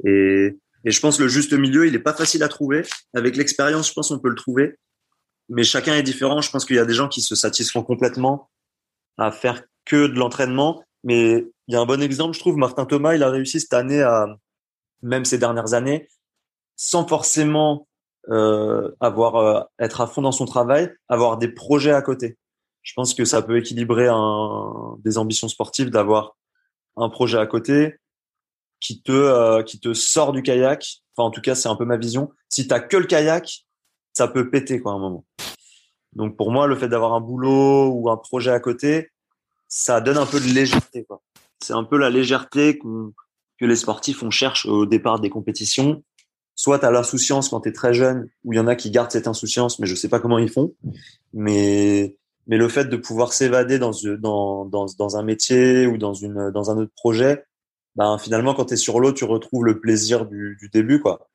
[0.06, 2.84] Et, et je pense que le juste milieu, il est pas facile à trouver.
[3.13, 4.78] Avec l'expérience, je pense qu'on peut le trouver.
[5.50, 6.41] Mais chacun est différent.
[6.41, 8.50] Je pense qu'il y a des gens qui se satisfont complètement
[9.17, 10.84] à faire que de l'entraînement.
[11.04, 12.58] Mais il y a un bon exemple, je trouve.
[12.58, 14.28] Martin Thomas, il a réussi cette année à,
[15.02, 16.08] même ces dernières années,
[16.76, 17.88] sans forcément
[18.30, 22.38] euh, avoir euh, être à fond dans son travail, avoir des projets à côté.
[22.84, 24.08] Je pense que ça peut équilibrer
[25.04, 26.38] des ambitions sportives d'avoir
[26.95, 27.97] un projet à côté,
[28.80, 30.86] qui te euh, qui te sort du kayak.
[31.15, 32.32] Enfin, en tout cas, c'est un peu ma vision.
[32.50, 33.65] Si t'as que le kayak,
[34.13, 35.26] ça peut péter quoi à un moment.
[36.13, 39.12] Donc pour moi, le fait d'avoir un boulot ou un projet à côté,
[39.67, 41.06] ça donne un peu de légèreté.
[41.62, 46.03] C'est un peu la légèreté que les sportifs on cherche au départ des compétitions.
[46.56, 49.12] Soit à l'insouciance quand tu es très jeune, où il y en a qui gardent
[49.12, 50.73] cette insouciance, mais je sais pas comment ils font.
[51.34, 56.49] Mais mais le fait de pouvoir s'évader dans, dans, dans, un métier ou dans, une,
[56.51, 57.43] dans un autre projet,
[57.95, 61.01] ben, finalement, quand tu es sur l'eau, tu retrouves le plaisir du, du, début.
[61.01, 61.27] quoi.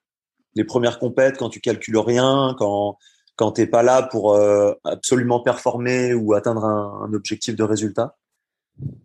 [0.54, 2.96] Les premières compètes, quand tu calcules rien, quand,
[3.36, 8.16] quand tu pas là pour euh, absolument performer ou atteindre un, objectif de résultat.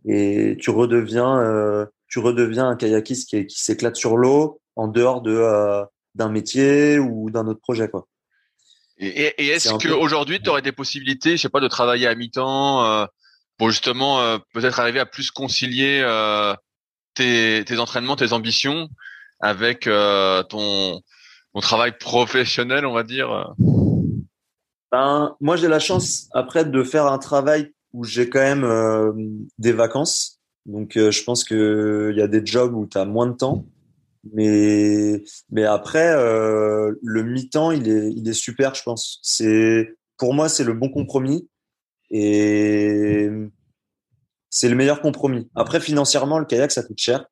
[0.06, 5.21] Et tu redeviens, euh, tu redeviens un kayakiste qui, qui s'éclate sur l'eau en dehors
[5.21, 5.84] de euh,
[6.15, 7.89] d'un métier ou d'un autre projet.
[7.89, 8.08] quoi.
[8.97, 13.08] Et, et est-ce qu'aujourd'hui, tu aurais des possibilités, je sais pas, de travailler à mi-temps
[13.58, 16.01] pour justement peut-être arriver à plus concilier
[17.13, 18.89] tes, tes entraînements, tes ambitions
[19.39, 21.01] avec euh, ton,
[21.53, 23.53] ton travail professionnel, on va dire?
[24.91, 29.12] Ben, Moi, j'ai la chance après de faire un travail où j'ai quand même euh,
[29.57, 30.39] des vacances.
[30.65, 33.65] Donc, euh, je pense qu'il y a des jobs où tu as moins de temps.
[34.33, 39.19] Mais, mais après, le mi-temps, il est, il est super, je pense.
[39.23, 41.47] C'est, pour moi, c'est le bon compromis.
[42.10, 43.29] Et
[44.49, 45.49] c'est le meilleur compromis.
[45.55, 47.25] Après, financièrement, le kayak, ça coûte cher.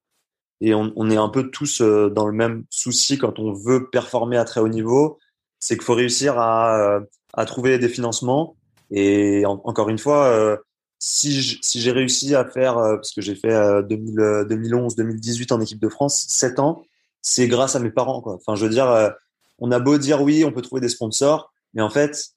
[0.61, 3.89] Et on, on est un peu tous euh, dans le même souci quand on veut
[3.89, 5.19] performer à très haut niveau.
[5.59, 7.01] C'est qu'il faut réussir à, euh,
[7.33, 8.55] à trouver des financements.
[8.91, 10.57] Et encore une fois, euh,
[10.99, 16.25] si j'ai réussi à faire, parce que j'ai fait 2011, 2018 en équipe de France,
[16.29, 16.83] 7 ans,
[17.21, 18.21] c'est grâce à mes parents.
[18.21, 18.35] Quoi.
[18.35, 19.13] Enfin, je veux dire,
[19.59, 22.31] on a beau dire oui, on peut trouver des sponsors, mais en fait,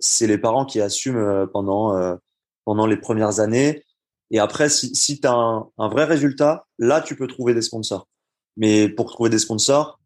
[0.00, 2.16] c'est les parents qui assument pendant
[2.64, 3.84] pendant les premières années.
[4.30, 7.62] Et après, si, si tu as un, un, vrai résultat, là, tu peux trouver des
[7.62, 8.08] sponsors.
[8.56, 10.00] Mais pour trouver des sponsors,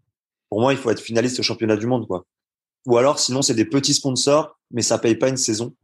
[0.48, 2.06] pour moi, il faut être finaliste au championnat du monde.
[2.06, 2.24] quoi.
[2.86, 5.74] Ou alors, sinon, c'est des petits sponsors, mais ça paye pas une saison.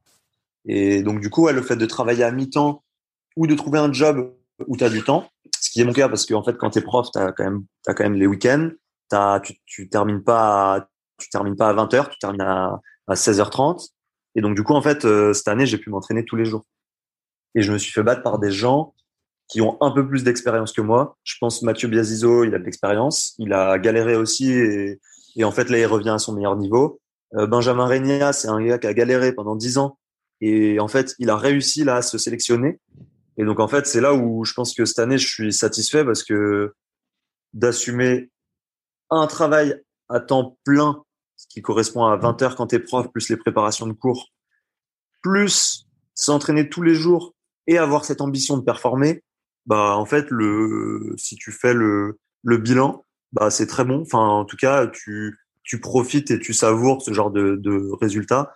[0.66, 2.83] Et donc, du coup, le fait de travailler à mi-temps
[3.37, 4.35] ou de trouver un job
[4.66, 5.29] où tu as du temps,
[5.61, 8.01] ce qui est mon cas, parce qu'en fait, quand tu es prof, tu as, quand
[8.01, 8.70] même, les week-ends.
[9.44, 13.90] Tu, tu termines pas à, tu termines pas à 20h, tu termines à, à 16h30.
[14.35, 16.64] Et donc, du coup, en fait, euh, cette année, j'ai pu m'entraîner tous les jours.
[17.55, 18.94] Et je me suis fait battre par des gens
[19.49, 21.16] qui ont un peu plus d'expérience que moi.
[21.23, 23.35] Je pense Mathieu Biasizo, il a de l'expérience.
[23.38, 25.01] Il a galéré aussi et,
[25.37, 27.01] et, en fait, là, il revient à son meilleur niveau.
[27.37, 29.99] Euh, Benjamin Regna, c'est un gars qui a galéré pendant dix ans.
[30.40, 32.81] Et en fait, il a réussi là à se sélectionner.
[33.37, 36.05] Et donc, en fait, c'est là où je pense que cette année, je suis satisfait
[36.05, 36.75] parce que
[37.53, 38.31] d'assumer
[39.11, 41.03] un travail à temps plein
[41.49, 44.33] qui correspond à 20 heures quand tu es prof, plus les préparations de cours,
[45.23, 47.35] plus s'entraîner tous les jours
[47.66, 49.23] et avoir cette ambition de performer,
[49.66, 54.03] bah en fait le si tu fais le, le bilan, bah c'est très bon.
[54.03, 58.55] Enfin en tout cas tu tu profites et tu savoures ce genre de, de résultats.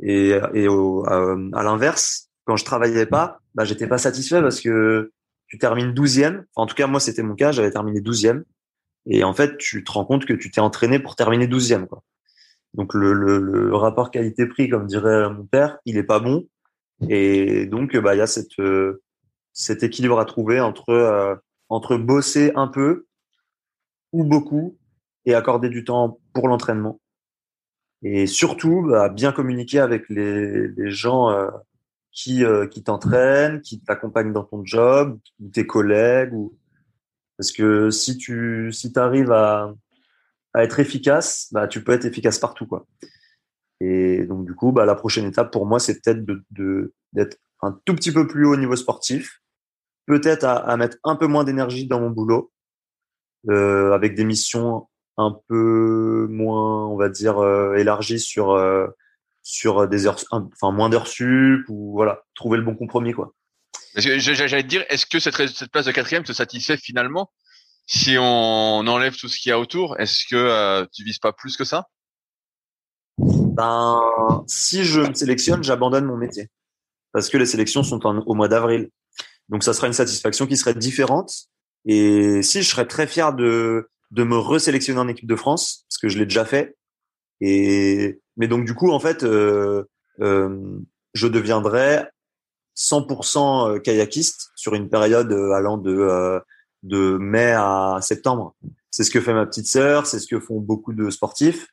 [0.00, 5.12] Et, et au, à, l'inverse, quand je travaillais pas, bah, j'étais pas satisfait parce que
[5.46, 6.44] tu termines douzième.
[6.56, 7.52] En tout cas, moi, c'était mon cas.
[7.52, 8.44] J'avais terminé douzième.
[9.06, 11.86] Et en fait, tu te rends compte que tu t'es entraîné pour terminer douzième.
[11.86, 12.02] Quoi.
[12.74, 16.46] Donc, le, le, le rapport qualité-prix, comme dirait mon père, il est pas bon.
[17.08, 18.60] Et donc, bah, il y a cette,
[19.52, 21.34] cet équilibre à trouver entre, euh,
[21.68, 23.06] entre bosser un peu
[24.12, 24.78] ou beaucoup
[25.24, 27.00] et accorder du temps pour l'entraînement.
[28.02, 31.50] Et surtout, bah, bien communiquer avec les, gens euh,
[32.12, 36.32] qui, euh, qui t'entraînent, qui t'accompagnent dans ton job, ou tes collègues.
[36.32, 36.56] Ou...
[37.36, 39.74] Parce que si tu si arrives à,
[40.54, 42.66] à être efficace, bah, tu peux être efficace partout.
[42.66, 42.86] Quoi.
[43.80, 47.38] Et donc, du coup, bah, la prochaine étape pour moi, c'est peut-être de, de, d'être
[47.62, 49.42] un tout petit peu plus haut au niveau sportif,
[50.06, 52.52] peut-être à, à mettre un peu moins d'énergie dans mon boulot,
[53.50, 58.86] euh, avec des missions un peu moins, on va dire, euh, élargies sur euh,
[59.42, 63.34] sur des heures, enfin moins d'heures sup ou voilà, trouver le bon compromis quoi.
[63.96, 67.30] J'allais te dire, est-ce que cette, cette place de quatrième te satisfait finalement
[67.86, 69.98] si on enlève tout ce qu'il y a autour?
[69.98, 71.88] Est-ce que euh, tu vises pas plus que ça?
[73.18, 74.00] Ben,
[74.46, 76.48] si je me sélectionne, j'abandonne mon métier
[77.12, 78.90] parce que les sélections sont au mois d'avril.
[79.48, 81.32] Donc ça sera une satisfaction qui serait différente.
[81.86, 85.98] Et si je serais très fier de de me resélectionner en équipe de France parce
[85.98, 86.76] que je l'ai déjà fait.
[87.40, 89.84] Et mais donc du coup en fait, euh,
[90.20, 90.78] euh,
[91.14, 92.10] je deviendrais
[92.76, 96.40] 100% euh, kayakiste sur une période euh, allant de euh,
[96.82, 98.54] de mai à septembre.
[98.90, 101.68] C'est ce que fait ma petite sœur, c'est ce que font beaucoup de sportifs.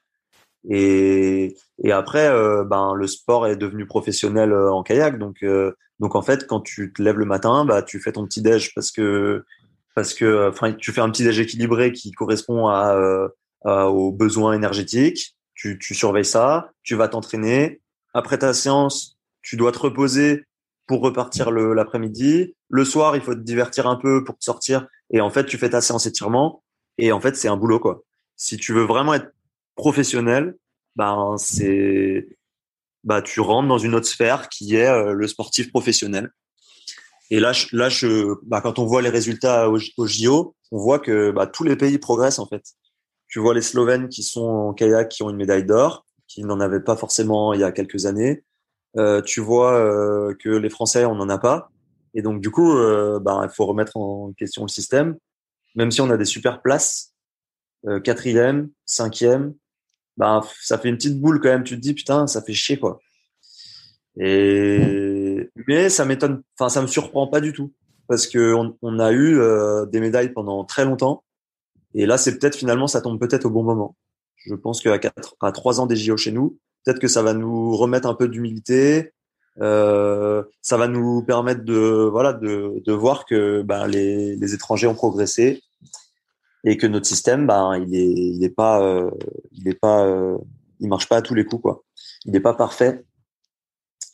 [0.67, 5.45] Et, et après, euh, ben le sport est devenu professionnel en kayak, donc
[5.99, 8.73] donc en fait, quand tu te lèves le matin, bah tu fais ton petit déj
[8.73, 9.45] parce que
[9.95, 12.95] parce que enfin tu fais un petit déj équilibré qui correspond à,
[13.63, 15.35] à aux besoins énergétiques.
[15.55, 17.81] Tu, tu surveilles ça, tu vas t'entraîner.
[18.13, 20.45] Après ta séance, tu dois te reposer
[20.85, 22.55] pour repartir le l'après-midi.
[22.69, 24.87] Le soir, il faut te divertir un peu pour te sortir.
[25.11, 26.61] Et en fait, tu fais ta séance étirement.
[26.97, 28.03] Et en fait, c'est un boulot quoi.
[28.35, 29.31] Si tu veux vraiment être
[29.75, 30.55] professionnel,
[30.95, 32.27] ben c'est
[33.03, 36.31] bah tu rentres dans une autre sphère qui est euh, le sportif professionnel.
[37.31, 37.89] Et là, là,
[38.43, 41.97] bah, quand on voit les résultats au, JO, on voit que bah, tous les pays
[41.97, 42.63] progressent en fait.
[43.27, 46.59] Tu vois les Slovènes qui sont en kayak qui ont une médaille d'or, qui n'en
[46.59, 48.43] avaient pas forcément il y a quelques années.
[48.97, 51.69] Euh, tu vois euh, que les Français, on n'en a pas.
[52.13, 55.17] Et donc, du coup, euh, bah, il faut remettre en question le système.
[55.75, 57.13] Même si on a des super places,
[58.03, 59.53] quatrième, cinquième,
[60.17, 61.63] bah, ça fait une petite boule quand même.
[61.63, 62.99] Tu te dis, putain, ça fait chier, quoi.
[64.17, 65.24] Et,
[65.67, 67.73] mais ça m'étonne, enfin, ça me surprend pas du tout.
[68.07, 71.23] Parce que on, a eu euh, des médailles pendant très longtemps.
[71.95, 73.95] Et là, c'est peut-être finalement, ça tombe peut-être au bon moment.
[74.35, 77.33] Je pense qu'à quatre, à trois ans des JO chez nous, peut-être que ça va
[77.33, 79.11] nous remettre un peu d'humilité.
[79.61, 84.87] Euh, ça va nous permettre de voilà de, de voir que ben, les, les étrangers
[84.87, 85.63] ont progressé
[86.65, 89.09] et que notre système ben il est il est pas euh,
[89.53, 90.05] il est pas
[90.81, 91.85] il marche pas à tous les coups quoi
[92.25, 93.05] il n'est pas parfait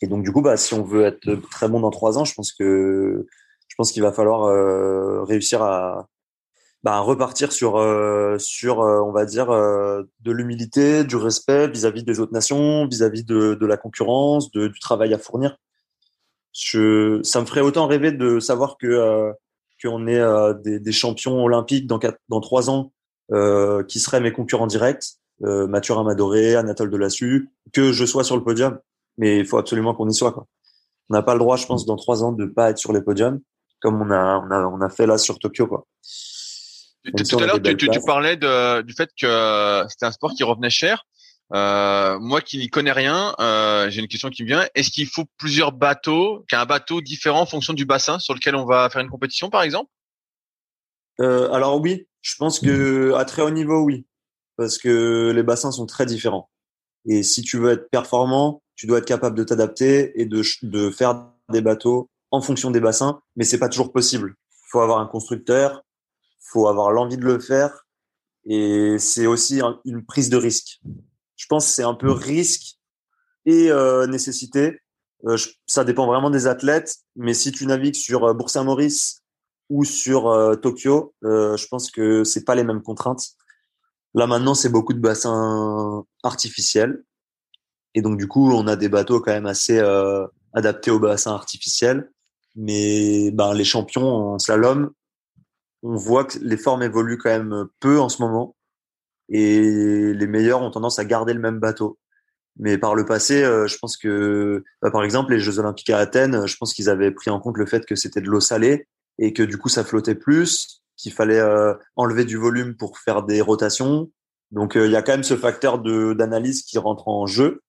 [0.00, 2.34] et donc du coup bah si on veut être très bon dans trois ans je
[2.34, 3.26] pense que
[3.72, 6.06] je pense qu'il va falloir euh, réussir à
[6.82, 12.20] bah, repartir sur euh, sur euh, on va dire de l'humilité, du respect vis-à-vis des
[12.20, 15.56] autres nations, vis-à-vis de, de la concurrence, de, du travail à fournir.
[16.52, 19.32] Ça me ferait autant rêver de savoir que
[19.82, 20.22] qu'on ait
[20.62, 22.92] des, champions olympiques dans quatre, dans trois ans
[23.88, 28.78] qui seraient mes concurrents directs, Mathieu Amadoré, Anatole Delassu, que je sois sur le podium.
[29.18, 30.32] Mais il faut absolument qu'on y soit.
[30.32, 30.46] Quoi.
[31.10, 33.02] On n'a pas le droit, je pense, dans trois ans de pas être sur les
[33.02, 33.40] podiums,
[33.80, 35.66] comme on a on a on a fait là sur Tokyo.
[35.66, 35.86] Quoi.
[37.04, 40.70] Tout à l'heure, tu, tu, parlais de, du fait que c'était un sport qui revenait
[40.70, 41.04] cher.
[41.54, 44.66] Euh, moi qui n'y connais rien, euh, j'ai une question qui me vient.
[44.74, 48.64] Est-ce qu'il faut plusieurs bateaux, qu'un bateau différent en fonction du bassin sur lequel on
[48.64, 49.90] va faire une compétition, par exemple?
[51.20, 54.06] Euh, Alors oui, je pense que à très haut niveau, oui,
[54.56, 56.48] parce que les bassins sont très différents.
[57.04, 60.42] Et si tu veux être performant, tu dois être capable de t'adapter et de,
[60.90, 64.34] faire des bateaux en fonction des bassins, mais c'est pas toujours possible.
[64.50, 65.84] Il faut avoir un constructeur,
[66.40, 67.86] faut avoir l'envie de le faire
[68.44, 70.80] et c'est aussi une prise de risque.
[71.36, 72.80] Je pense que c'est un peu risque
[73.46, 74.80] et euh, nécessité.
[75.26, 79.22] Euh, ça dépend vraiment des athlètes, mais si tu navigues sur euh, Bourg-Saint-Maurice
[79.70, 83.28] ou sur euh, Tokyo, je pense que c'est pas les mêmes contraintes.
[84.14, 87.04] Là maintenant, c'est beaucoup de bassins artificiels
[87.94, 89.80] et donc du coup, on a des bateaux quand même assez
[90.54, 92.10] adaptés aux bassins artificiels.
[92.54, 94.92] Mais ben, les champions en slalom
[95.82, 98.56] on voit que les formes évoluent quand même peu en ce moment.
[99.28, 101.98] et les meilleurs ont tendance à garder le même bateau.
[102.58, 105.98] Mais par le passé, euh, je pense que, bah, par exemple, les Jeux Olympiques à
[105.98, 108.86] Athènes, je pense qu'ils avaient pris en compte le fait que c'était de l'eau salée
[109.18, 113.22] et que du coup ça flottait plus, qu'il fallait euh, enlever du volume pour faire
[113.22, 114.10] des rotations.
[114.50, 117.62] Donc il y a quand même ce facteur d'analyse qui rentre en jeu.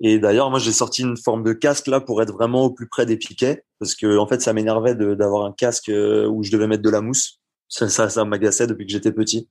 [0.00, 2.88] Et d'ailleurs, moi, j'ai sorti une forme de casque là pour être vraiment au plus
[2.88, 6.66] près des piquets, parce que en fait, ça m'énervait d'avoir un casque où je devais
[6.66, 7.40] mettre de la mousse.
[7.68, 9.48] Ça, ça, ça m'agaçait depuis que j'étais petit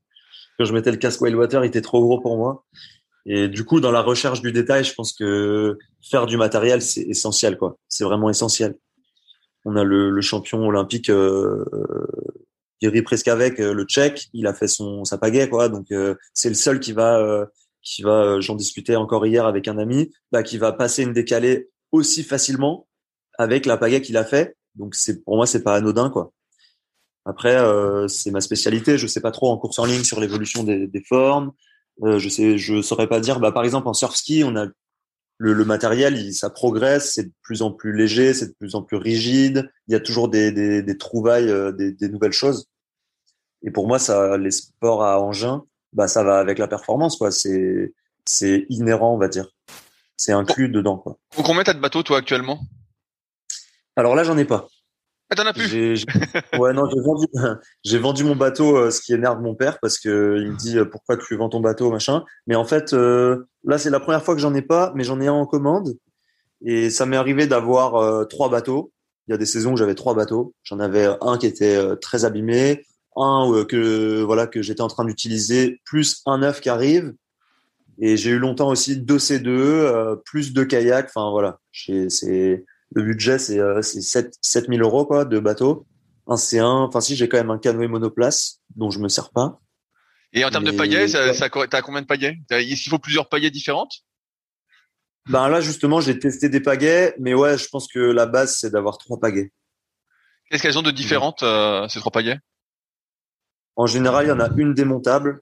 [0.58, 2.66] quand je mettais le casque Wildwater, il était trop gros pour moi.
[3.26, 7.02] Et du coup, dans la recherche du détail, je pense que faire du matériel, c'est
[7.02, 7.78] essentiel, quoi.
[7.88, 8.76] C'est vraiment essentiel.
[9.66, 11.64] On a le, champion olympique euh,
[12.82, 15.70] Yuri Preskavek, euh, le Tchèque, il a fait son sa pagaie, quoi.
[15.70, 17.46] Donc euh, c'est le seul qui va euh,
[17.84, 18.40] qui va.
[18.40, 22.88] J'en discutais encore hier avec un ami, bah, qui va passer une décalée aussi facilement
[23.38, 24.56] avec la pagaie qu'il a fait.
[24.76, 26.32] Donc c'est pour moi, c'est pas anodin, quoi.
[27.26, 28.98] Après, euh, c'est ma spécialité.
[28.98, 31.52] Je sais pas trop en course en ligne sur l'évolution des, des, formes.
[32.04, 33.40] Euh, je sais, je saurais pas dire.
[33.40, 34.68] Bah, par exemple, en surf ski, on a
[35.38, 38.76] le, le matériel, il, ça progresse, c'est de plus en plus léger, c'est de plus
[38.76, 39.72] en plus rigide.
[39.88, 42.68] Il y a toujours des, des, des trouvailles, euh, des, des, nouvelles choses.
[43.62, 47.32] Et pour moi, ça, les sports à engin, bah, ça va avec la performance, quoi.
[47.32, 47.94] C'est,
[48.26, 49.48] c'est inhérent, on va dire.
[50.18, 51.18] C'est inclus dedans, quoi.
[51.44, 52.60] Combien t'as de bateaux, toi, actuellement?
[53.96, 54.68] Alors là, j'en ai pas.
[55.30, 56.06] Ah, t'en as plus?
[56.60, 57.26] Ouais, non, j'ai vendu,
[57.84, 60.78] j'ai vendu mon bateau, euh, ce qui énerve mon père parce que il me dit
[60.78, 62.24] euh, pourquoi tu vends ton bateau, machin.
[62.46, 65.20] Mais en fait, euh, là, c'est la première fois que j'en ai pas, mais j'en
[65.20, 65.96] ai un en commande.
[66.66, 68.91] Et ça m'est arrivé d'avoir trois bateaux.
[69.28, 70.54] Il y a des saisons où j'avais trois bateaux.
[70.64, 72.86] J'en avais un qui était très abîmé,
[73.16, 77.14] un que voilà que j'étais en train d'utiliser, plus un neuf qui arrive.
[77.99, 81.09] Et j'ai eu longtemps aussi deux C2, plus deux kayaks.
[81.14, 85.86] Enfin voilà, c'est le budget, c'est euh, 7, 7000 euros quoi, de bateau.
[86.28, 89.59] Un C1, enfin si j'ai quand même un canoë monoplace dont je me sers pas.
[90.32, 93.51] Et en termes de pagaies, ça, ça, t'as combien de pagaies Il faut plusieurs pagaies
[93.51, 94.03] différentes?
[95.30, 98.72] Ben là justement, j'ai testé des pagaies, mais ouais, je pense que la base c'est
[98.72, 99.51] d'avoir trois pagaies.
[100.49, 102.39] Qu'est-ce qu'elles ont de différentes euh, ces trois pagaies
[103.76, 105.41] En général, il y en a une démontable.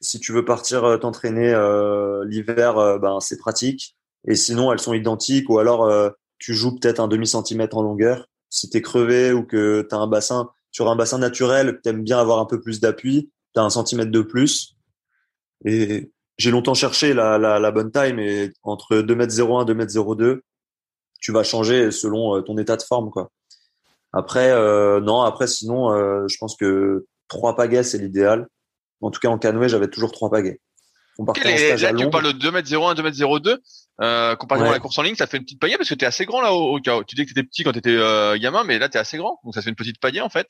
[0.00, 3.96] Si tu veux partir euh, t'entraîner euh, l'hiver, euh, ben c'est pratique.
[4.26, 7.82] Et sinon, elles sont identiques ou alors euh, tu joues peut-être un demi centimètre en
[7.82, 8.26] longueur.
[8.50, 11.90] Si tu es crevé ou que tu as un bassin, sur un bassin naturel, tu
[11.90, 14.76] aimes bien avoir un peu plus d'appui, tu as un centimètre de plus.
[15.64, 20.40] Et j'ai longtemps cherché la, la, la, bonne taille, mais entre 2m01 et 2m02,
[21.20, 23.10] tu vas changer selon ton état de forme.
[23.10, 23.30] quoi.
[24.12, 28.46] Après, euh, non, après, sinon, euh, je pense que trois pagaies, c'est l'idéal.
[29.00, 30.60] En tout cas, en canoë, j'avais toujours trois pagaies.
[31.18, 33.58] On partait en stage là, à tu parles de 2m01, 2m02.
[34.00, 34.74] Euh, comparativement ouais.
[34.74, 36.24] à la course en ligne, ça fait une petite pagaie parce que tu es assez
[36.24, 38.64] grand là au, cas Tu dis que tu étais petit quand tu étais euh, gamin,
[38.64, 39.38] mais là tu es assez grand.
[39.44, 40.46] Donc ça fait une petite pagaie en fait.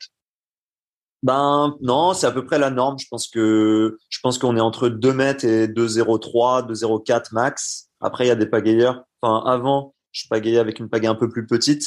[1.21, 2.97] Ben non, c'est à peu près la norme.
[2.99, 7.89] Je pense que je pense qu'on est entre 2 mètres et 2,03, 2,04 max.
[7.99, 9.03] Après, il y a des pagayeurs.
[9.21, 11.85] Enfin, avant, je pagayais avec une pagaie un peu plus petite.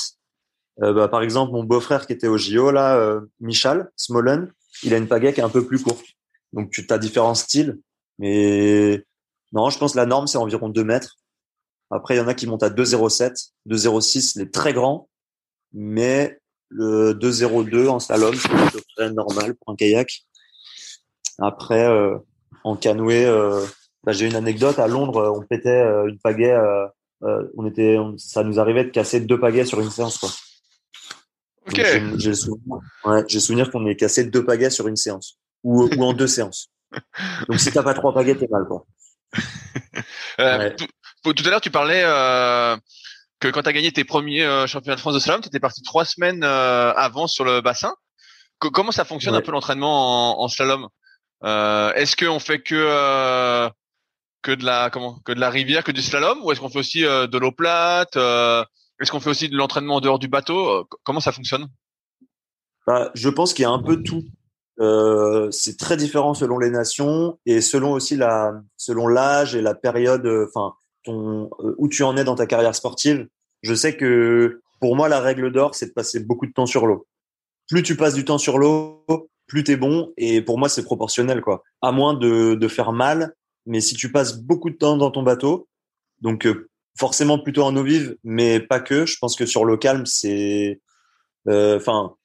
[0.82, 4.52] Euh, bah, par exemple, mon beau-frère qui était au JO, là, euh, Michal Smollen,
[4.82, 6.04] il a une pagaie qui est un peu plus courte.
[6.52, 7.78] Donc, tu as différents styles.
[8.18, 9.04] Mais
[9.52, 11.16] non, je pense que la norme, c'est environ 2 mètres.
[11.90, 15.08] Après, il y en a qui montent à 2,07, 2,06, les très grands.
[15.72, 20.24] Mais le 2,02 en slalom, c'est près normal pour un kayak.
[21.38, 22.16] Après, euh,
[22.64, 23.64] en canoë, euh,
[24.04, 24.78] bah, j'ai une anecdote.
[24.78, 26.52] À Londres, on pétait euh, une pagaie.
[26.52, 26.86] Euh,
[27.56, 30.18] on était, ça nous arrivait de casser deux pagaies sur une séance.
[30.18, 30.30] Quoi.
[31.66, 31.82] Ok.
[32.16, 36.12] J'ai souvenir, ouais, souvenir qu'on ait cassé deux pagaies sur une séance ou, ou en
[36.12, 36.70] deux séances.
[37.48, 38.86] Donc si t'as pas trois pagaies, t'es mal quoi.
[40.40, 40.76] euh, ouais.
[40.76, 42.76] tout, tout, à l'heure, tu parlais euh,
[43.40, 45.60] que quand tu as gagné tes premiers euh, championnats de France de slalom, tu étais
[45.60, 47.94] parti trois semaines avant sur le bassin.
[48.58, 49.40] Comment ça fonctionne ouais.
[49.40, 50.88] un peu l'entraînement en, en, slalom?
[51.42, 53.68] Est-ce qu'on fait que
[54.42, 56.78] que de la comment que de la rivière, que du slalom, ou est-ce qu'on fait
[56.78, 58.16] aussi de l'eau plate
[59.00, 61.68] Est-ce qu'on fait aussi de l'entraînement en dehors du bateau Comment ça fonctionne?
[62.86, 64.24] Bah, Je pense qu'il y a un peu tout.
[64.78, 69.74] Euh, c'est très différent selon les nations et selon aussi la selon l'âge et la
[69.74, 70.74] période enfin
[71.08, 71.46] euh,
[71.78, 73.26] où tu en es dans ta carrière sportive.
[73.62, 76.86] Je sais que pour moi la règle d'or c'est de passer beaucoup de temps sur
[76.86, 77.06] l'eau.
[77.68, 79.02] Plus tu passes du temps sur l'eau
[79.46, 81.62] plus t'es bon et pour moi c'est proportionnel quoi.
[81.80, 83.34] À moins de de faire mal
[83.64, 85.68] mais si tu passes beaucoup de temps dans ton bateau
[86.20, 86.68] donc euh,
[86.98, 89.06] forcément plutôt en eau vive mais pas que.
[89.06, 90.80] Je pense que sur l'eau calme c'est
[91.48, 92.16] enfin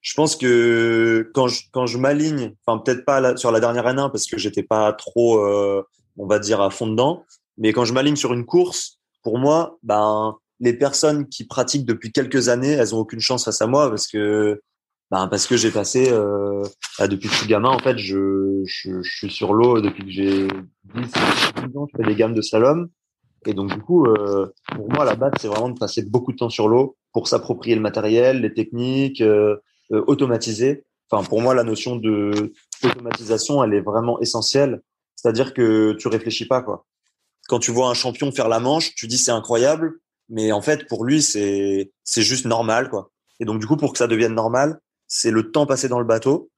[0.00, 4.10] je pense que quand je quand je m'aligne, enfin peut-être pas sur la dernière N1
[4.10, 5.82] parce que j'étais pas trop, euh,
[6.16, 7.24] on va dire à fond dedans,
[7.58, 12.12] mais quand je m'aligne sur une course, pour moi, ben les personnes qui pratiquent depuis
[12.12, 14.60] quelques années, elles ont aucune chance face à moi parce que
[15.10, 16.62] Ben parce que j'ai passé euh,
[16.98, 20.04] bah, depuis que je suis gamin en fait, je, je, je suis sur l'eau depuis
[20.04, 20.48] que j'ai 10,
[20.94, 22.88] 10 ans, je fais des gammes de slalom
[23.46, 26.36] et donc du coup euh, pour moi la base c'est vraiment de passer beaucoup de
[26.36, 29.56] temps sur l'eau pour s'approprier le matériel, les techniques, euh,
[29.92, 30.84] euh, automatiser.
[31.10, 32.52] Enfin pour moi la notion de
[32.84, 34.82] automatisation elle est vraiment essentielle,
[35.16, 36.86] c'est-à-dire que tu réfléchis pas quoi.
[37.48, 40.86] Quand tu vois un champion faire la manche, tu dis c'est incroyable, mais en fait
[40.86, 43.10] pour lui c'est c'est juste normal quoi.
[43.40, 44.78] Et donc du coup pour que ça devienne normal,
[45.08, 46.50] c'est le temps passé dans le bateau,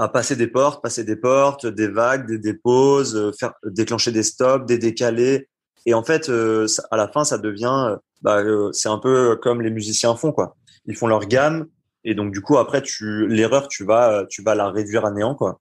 [0.00, 4.22] à passer des portes, passer des portes, des vagues, des déposes, euh, faire déclencher des
[4.22, 5.49] stops, des décalés.
[5.86, 9.62] Et en fait, euh, à la fin, ça devient, euh, bah, c'est un peu comme
[9.62, 10.56] les musiciens font quoi.
[10.86, 11.66] Ils font leur gamme
[12.04, 15.34] et donc du coup après, tu l'erreur, tu vas, tu vas la réduire à néant
[15.34, 15.60] quoi.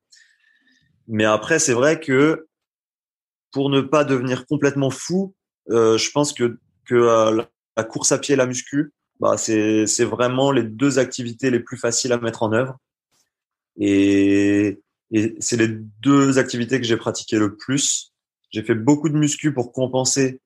[1.07, 2.47] Mais après, c'est vrai que
[3.51, 5.33] pour ne pas devenir complètement fou,
[5.67, 7.45] je pense que que
[7.77, 11.59] la course à pied et la muscu, bah, c'est, c'est vraiment les deux activités les
[11.59, 12.77] plus faciles à mettre en œuvre.
[13.77, 14.81] Et
[15.39, 18.13] c'est les deux activités que j'ai pratiquées le plus.
[18.51, 20.41] J'ai fait beaucoup de muscu pour compenser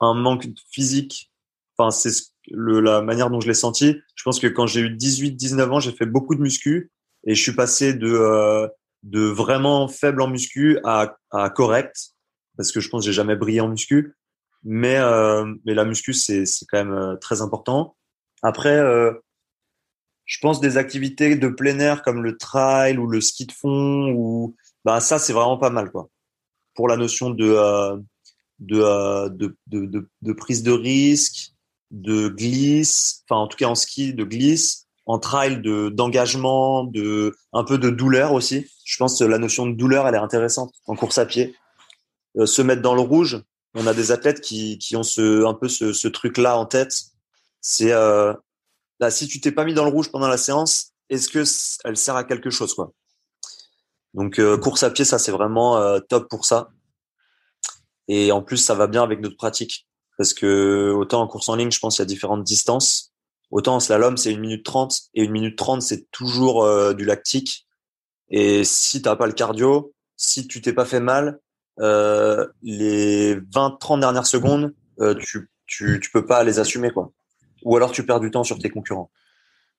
[0.00, 1.30] un manque physique.
[1.76, 2.10] Enfin, c'est
[2.50, 3.96] le, la manière dont je l'ai senti.
[4.14, 6.90] Je pense que quand j'ai eu 18, 19 ans, j'ai fait beaucoup de muscu
[7.26, 8.68] et je suis passé de, euh,
[9.02, 12.14] de vraiment faible en muscu à, à correct
[12.60, 14.14] parce que je pense que j'ai jamais brillé en muscu.
[14.64, 17.96] Mais, euh, mais la muscu, c'est, c'est quand même euh, très important.
[18.42, 19.12] Après, euh,
[20.26, 24.12] je pense des activités de plein air comme le trail ou le ski de fond,
[24.12, 26.10] ou bah ça, c'est vraiment pas mal, quoi.
[26.74, 27.96] Pour la notion de, euh,
[28.58, 31.52] de, euh, de, de, de, prise de risque,
[31.90, 37.34] de glisse, enfin en tout cas en ski, de glisse, en trail, de d'engagement, de
[37.52, 38.66] un peu de douleur aussi.
[38.84, 41.56] Je pense que la notion de douleur, elle est intéressante en course à pied.
[42.38, 43.42] Euh, se mettre dans le rouge,
[43.74, 46.94] on a des athlètes qui, qui ont ce, un peu ce, ce truc-là en tête.
[47.60, 48.32] C'est euh,
[49.00, 51.42] là, si tu t'es pas mis dans le rouge pendant la séance, est-ce que
[51.84, 52.92] elle sert à quelque chose quoi?
[54.14, 56.70] Donc euh, course à pied, ça c'est vraiment euh, top pour ça.
[58.08, 59.86] Et en plus, ça va bien avec notre pratique
[60.18, 63.12] parce que autant en course en ligne, je pense qu'il y a différentes distances.
[63.50, 67.04] Autant en slalom, c'est une minute trente et une minute trente, c'est toujours euh, du
[67.04, 67.66] lactique.
[68.28, 71.40] Et si t'as pas le cardio, si tu t'es pas fait mal,
[71.80, 77.10] euh, les 20-30 dernières secondes, euh, tu, tu, tu peux pas les assumer, quoi.
[77.62, 79.10] Ou alors tu perds du temps sur tes concurrents.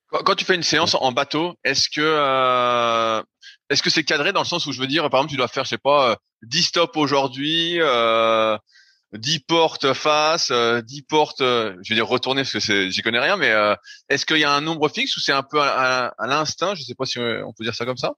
[0.10, 3.24] Quand, tu fais une séance en bateau, est-ce que euh,
[3.72, 5.48] est-ce que c'est cadré dans le sens où je veux dire, par exemple, tu dois
[5.48, 8.58] faire, je sais pas, 10 stops aujourd'hui, euh,
[9.14, 13.54] 10 portes face, 10 portes, je vais dire retourner parce que j'y connais rien, mais
[14.10, 16.76] est-ce qu'il y a un nombre fixe ou c'est un peu à, l'instinct?
[16.76, 18.14] Je sais pas si on peut dire ça comme ça.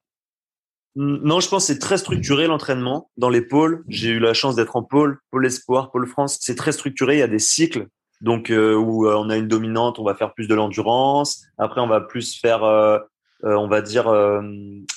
[0.95, 3.83] Non, je pense que c'est très structuré l'entraînement dans les pôles.
[3.87, 6.37] J'ai eu la chance d'être en pôle, pôle espoir, pôle France.
[6.39, 7.15] C'est très structuré.
[7.15, 7.87] Il y a des cycles.
[8.21, 11.43] Donc euh, où euh, on a une dominante, on va faire plus de l'endurance.
[11.57, 12.99] Après, on va plus faire, euh,
[13.43, 14.11] on va dire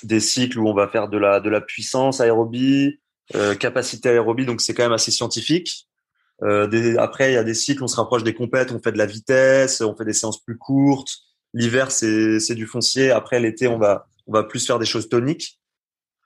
[0.03, 2.99] des cycles où on va faire de la de la puissance aérobie,
[3.59, 4.45] capacité aérobie.
[4.45, 5.87] Donc c'est quand même assez scientifique.
[6.41, 8.97] Des, après, il y a des cycles, on se rapproche des compètes, on fait de
[8.97, 11.11] la vitesse, on fait des séances plus courtes.
[11.53, 13.11] L'hiver, c'est c'est du foncier.
[13.11, 15.59] Après, l'été, on va on va plus faire des choses toniques.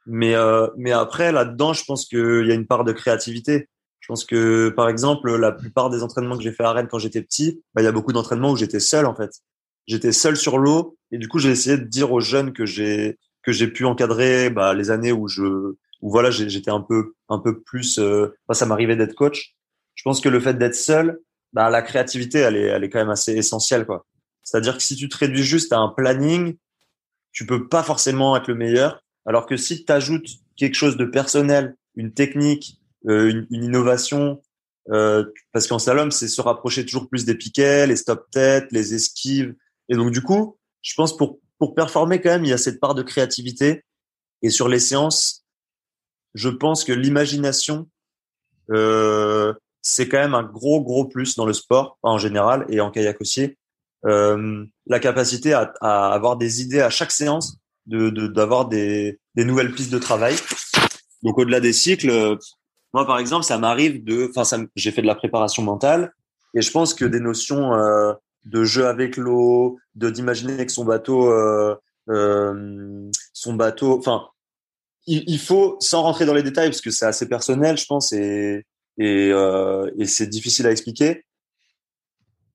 [0.06, 3.70] Mais, euh, mais après, là-dedans, je pense qu'il y a une part de créativité.
[4.00, 6.98] Je pense que, par exemple, la plupart des entraînements que j'ai fait à Rennes quand
[6.98, 9.32] j'étais petit, bah, il y a beaucoup d'entraînements où j'étais seul, en fait.
[9.88, 10.98] J'étais seul sur l'eau.
[11.12, 14.50] Et du coup, j'ai essayé de dire aux jeunes que j'ai, que j'ai pu encadrer,
[14.50, 15.44] bah, les années où je,
[16.02, 19.56] où voilà, j'étais un peu, un peu plus, euh, ça m'arrivait d'être coach.
[19.96, 21.20] Je pense que le fait d'être seul,
[21.54, 24.06] bah, la créativité, elle est, elle est quand même assez essentielle, quoi.
[24.44, 26.58] C'est-à-dire que si tu te réduis juste à un planning,
[27.32, 29.04] tu peux pas forcément être le meilleur.
[29.26, 30.28] Alors que si tu ajoutes
[30.58, 34.42] quelque chose de personnel, une technique, euh, une, innovation,
[34.90, 39.56] euh, parce qu'en slalom, c'est se rapprocher toujours plus des piquets, les stop-têtes, les esquives.
[39.92, 42.80] Et donc, du coup, je pense pour, pour performer quand même, il y a cette
[42.80, 43.84] part de créativité.
[44.42, 45.46] Et sur les séances,
[46.34, 47.90] je pense que l'imagination,
[48.72, 52.90] euh, c'est quand même un gros, gros plus dans le sport en général et en
[52.90, 53.58] kayak aussi.
[54.06, 59.74] Euh, la capacité à, avoir des idées à chaque séance de d'avoir des, des nouvelles
[59.74, 60.36] pistes de travail.
[61.22, 62.38] Donc au-delà des cycles,
[62.94, 66.14] moi par exemple, ça m'arrive de, enfin, j'ai fait de la préparation mentale
[66.56, 68.14] et je pense que des notions euh,
[68.46, 71.76] de jeu avec l'eau, de d'imaginer que son bateau, euh,
[72.10, 74.28] euh, son bateau, enfin,
[75.08, 78.66] il, faut sans rentrer dans les détails parce que c'est assez personnel, je pense, et
[78.98, 81.26] et, euh, et c'est difficile à expliquer.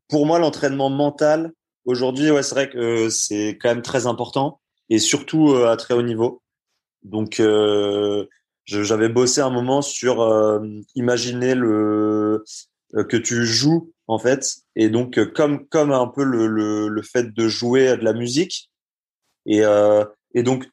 [0.09, 1.53] Pour moi, l'entraînement mental
[1.85, 5.95] aujourd'hui, ouais, c'est vrai que c'est quand même très important et surtout euh, à très
[5.95, 6.43] haut niveau.
[7.03, 8.27] Donc, euh,
[8.65, 10.61] j'avais bossé un moment sur euh,
[10.95, 12.45] imaginer le
[13.09, 17.35] que tu joues en fait, et donc comme comme un peu le, le, le fait
[17.35, 18.71] de jouer de la musique,
[19.47, 20.05] Et, euh,
[20.35, 20.69] et donc,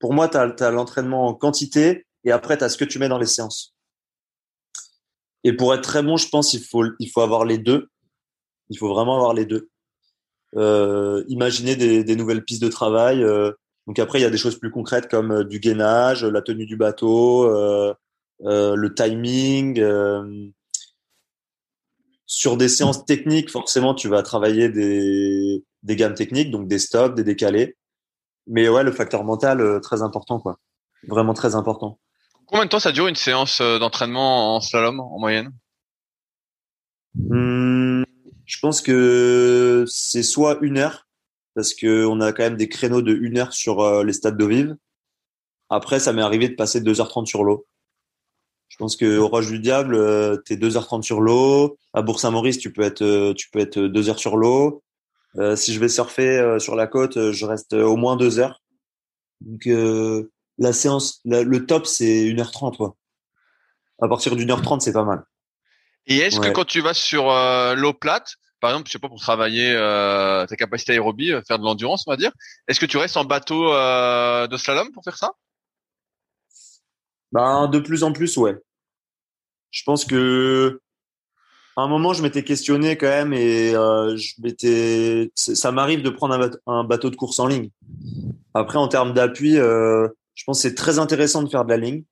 [0.00, 3.08] pour moi, tu as, l'entraînement en quantité et après, tu as ce que tu mets
[3.08, 3.74] dans les séances.
[5.44, 7.88] Et pour être très bon, je pense il faut, il faut avoir les deux.
[8.70, 9.68] Il faut vraiment avoir les deux.
[10.56, 13.22] Euh, imaginer des, des, nouvelles pistes de travail.
[13.22, 13.52] Euh,
[13.86, 16.66] donc après, il y a des choses plus concrètes comme euh, du gainage, la tenue
[16.66, 17.94] du bateau, euh,
[18.44, 19.80] euh, le timing.
[22.32, 27.14] Sur des séances techniques, forcément, tu vas travailler des, des gammes techniques, donc des stops,
[27.14, 27.76] des décalés.
[28.46, 30.58] Mais ouais, le facteur mental, très important, quoi.
[31.06, 31.98] Vraiment très important.
[32.46, 35.52] Combien de temps ça dure une séance d'entraînement en slalom en moyenne?
[37.14, 38.02] Hmm,
[38.46, 41.06] Je pense que c'est soit une heure,
[41.54, 44.38] parce que on a quand même des créneaux de une heure sur euh, les stades
[44.38, 44.74] d'eau vive.
[45.68, 47.66] Après, ça m'est arrivé de passer 2h30 sur l'eau.
[48.72, 51.76] Je pense que au Roche du Diable, euh, tu es 2h30 sur l'eau.
[51.92, 54.82] À Bourg-Saint-Maurice, tu peux être euh, tu peux être 2 heures sur l'eau.
[55.56, 58.62] si je vais surfer sur la côte, je reste au moins 2 heures.
[59.42, 59.68] Donc
[60.58, 62.96] la séance le top c'est 1h30 quoi.
[64.00, 65.24] À partir d'une heure 30, c'est pas mal.
[66.06, 67.24] Et est-ce que quand tu vas sur
[67.76, 71.58] l'eau plate, par exemple, je sais pas pour travailler euh, ta capacité aérobie, euh, faire
[71.58, 72.30] de l'endurance, on va dire.
[72.68, 75.32] Est-ce que tu restes en bateau euh, de slalom pour faire ça?
[77.32, 78.56] Ben de plus en plus, ouais.
[79.70, 80.80] Je pense que
[81.76, 85.32] à un moment, je m'étais questionné quand même et euh, je m'étais.
[85.34, 87.70] Ça m'arrive de prendre un bateau, de course en ligne.
[88.52, 91.78] Après, en termes d'appui, euh, je pense que c'est très intéressant de faire de la
[91.78, 92.04] ligne.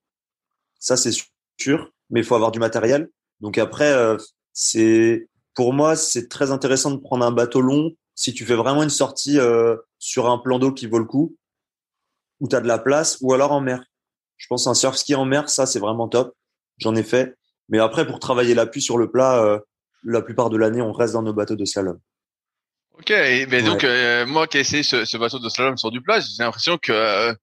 [0.79, 1.11] Ça, c'est
[1.59, 3.09] sûr, mais il faut avoir du matériel.
[3.39, 4.17] Donc après, euh,
[4.53, 8.81] c'est pour moi, c'est très intéressant de prendre un bateau long si tu fais vraiment
[8.81, 9.37] une sortie
[9.99, 11.35] sur un plan d'eau qui vaut le coup,
[12.39, 13.83] où tu as de la place, ou alors en mer.
[14.41, 16.33] Je pense un surf ski en mer, ça c'est vraiment top.
[16.79, 17.35] J'en ai fait.
[17.69, 19.59] Mais après, pour travailler l'appui sur le plat, euh,
[20.03, 21.99] la plupart de l'année, on reste dans nos bateaux de slalom.
[22.97, 26.19] Ok, mais donc euh, moi qui ai essayé ce, bateau de slalom sur du plat,
[26.19, 27.37] j'ai l'impression que tu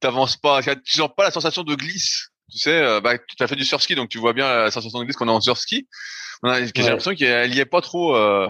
[0.00, 2.28] t'avances pas, tu sens pas la sensation de glisse.
[2.50, 4.98] Tu sais, bah, tu as fait du surf ski, donc tu vois bien la sensation
[4.98, 5.88] de glisse qu'on a en surf ski.
[6.44, 8.16] J'ai l'impression qu'elle y est pas trop.
[8.16, 8.48] Euh,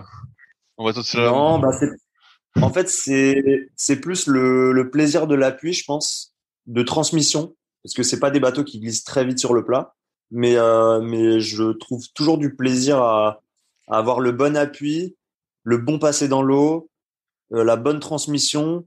[0.79, 1.71] on va Non, bah
[2.61, 6.35] en fait c'est c'est plus le, le plaisir de l'appui, je pense,
[6.67, 9.95] de transmission, parce que c'est pas des bateaux qui glissent très vite sur le plat,
[10.31, 13.41] mais euh, mais je trouve toujours du plaisir à,
[13.89, 15.17] à avoir le bon appui,
[15.65, 16.89] le bon passé dans l'eau,
[17.53, 18.87] euh, la bonne transmission,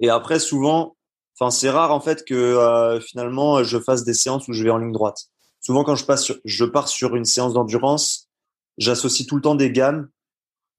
[0.00, 0.96] et après souvent,
[1.38, 4.70] enfin c'est rare en fait que euh, finalement je fasse des séances où je vais
[4.70, 5.26] en ligne droite.
[5.60, 8.28] Souvent quand je passe sur, je pars sur une séance d'endurance,
[8.76, 10.08] j'associe tout le temps des gammes,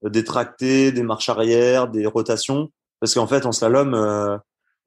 [0.06, 4.40] euh, des tractés, des marches arrière, des rotations, parce qu'en fait en slalom,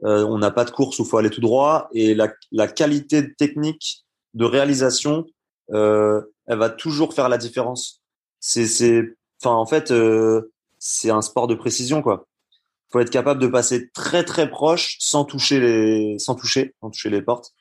[0.04, 2.68] euh, on n'a pas de course où il faut aller tout droit et la, la
[2.68, 5.26] qualité technique de réalisation,
[5.72, 8.02] euh, elle va toujours faire la différence.
[8.40, 12.26] C'est, c'est, enfin en fait, euh, c'est un sport de précision quoi.
[12.90, 17.10] Faut être capable de passer très très proche sans toucher les, sans toucher, sans toucher
[17.10, 17.52] les portes.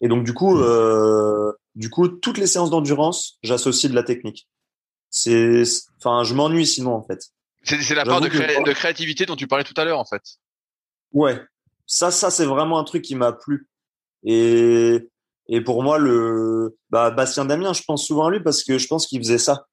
[0.00, 4.48] Et donc du coup, euh, du coup, toutes les séances d'endurance, j'associe de la technique
[5.10, 5.62] c'est,
[5.98, 7.20] enfin, je m'ennuie sinon en fait.
[7.64, 10.22] C'est la part de, de, créativité dont tu parlais tout à l'heure en fait.
[11.12, 11.40] Ouais,
[11.86, 13.68] ça, ça c'est vraiment un truc qui m'a plu.
[14.24, 15.08] Et
[15.48, 18.86] et pour moi le, bah, Bastien Damien, je pense souvent à lui parce que je
[18.86, 19.66] pense qu'il faisait ça.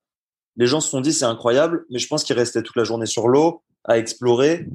[0.56, 3.06] Les gens se sont dit c'est incroyable, mais je pense qu'il restait toute la journée
[3.06, 4.68] sur l'eau à explorer.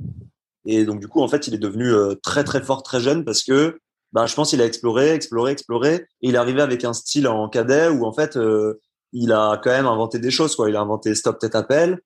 [0.67, 3.25] Et donc du coup en fait il est devenu euh, très très fort très jeune
[3.25, 3.81] parce que
[4.13, 7.29] bah, je pense qu'il a exploré, exploré, exploré, et il est arrivé avec un style
[7.29, 8.81] en cadet où en fait euh,
[9.13, 10.69] il a quand même inventé des choses quoi.
[10.69, 12.01] Il a inventé stop tête appel.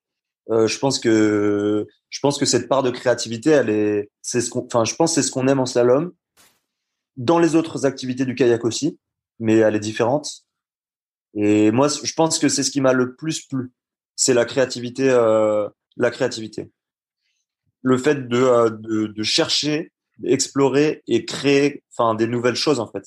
[0.51, 4.51] Euh, je pense que je pense que cette part de créativité, elle est, c'est ce
[4.51, 6.13] qu'on, je pense c'est ce qu'on aime en slalom.
[7.17, 8.99] Dans les autres activités du kayak aussi,
[9.39, 10.45] mais elle est différente.
[11.35, 13.73] Et moi, je pense que c'est ce qui m'a le plus plu,
[14.15, 16.71] c'est la créativité, euh, la créativité,
[17.83, 19.93] le fait de, euh, de, chercher,
[20.25, 23.05] explorer et créer, enfin, des nouvelles choses en fait.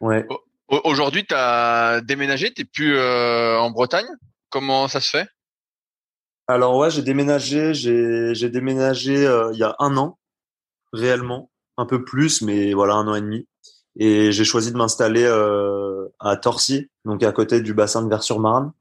[0.00, 0.26] Ouais.
[0.68, 4.08] Aujourd'hui, tu as déménagé, tu plus en Bretagne?
[4.48, 5.28] Comment ça se fait?
[6.50, 10.18] Alors ouais, j'ai déménagé, j'ai déménagé euh, il y a un an,
[10.92, 13.46] réellement, un peu plus, mais voilà, un an et demi.
[13.96, 18.72] Et j'ai choisi de m'installer euh, à Torcy, donc à côté du bassin de Vers-sur-Marne,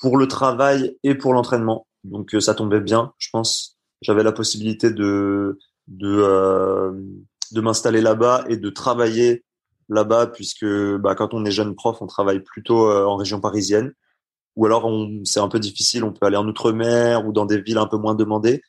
[0.00, 1.86] pour le travail et pour l'entraînement.
[2.02, 3.78] Donc ça tombait bien, je pense.
[4.02, 6.92] J'avais la possibilité de de,
[7.52, 9.44] de m'installer là-bas et de travailler
[9.88, 13.92] là-bas puisque bah, quand on est jeune prof, on travaille plutôt euh, en région parisienne.
[14.58, 14.90] Ou alors
[15.24, 17.96] c'est un peu difficile, on peut aller en outre-mer ou dans des villes un peu
[17.96, 18.60] moins demandées.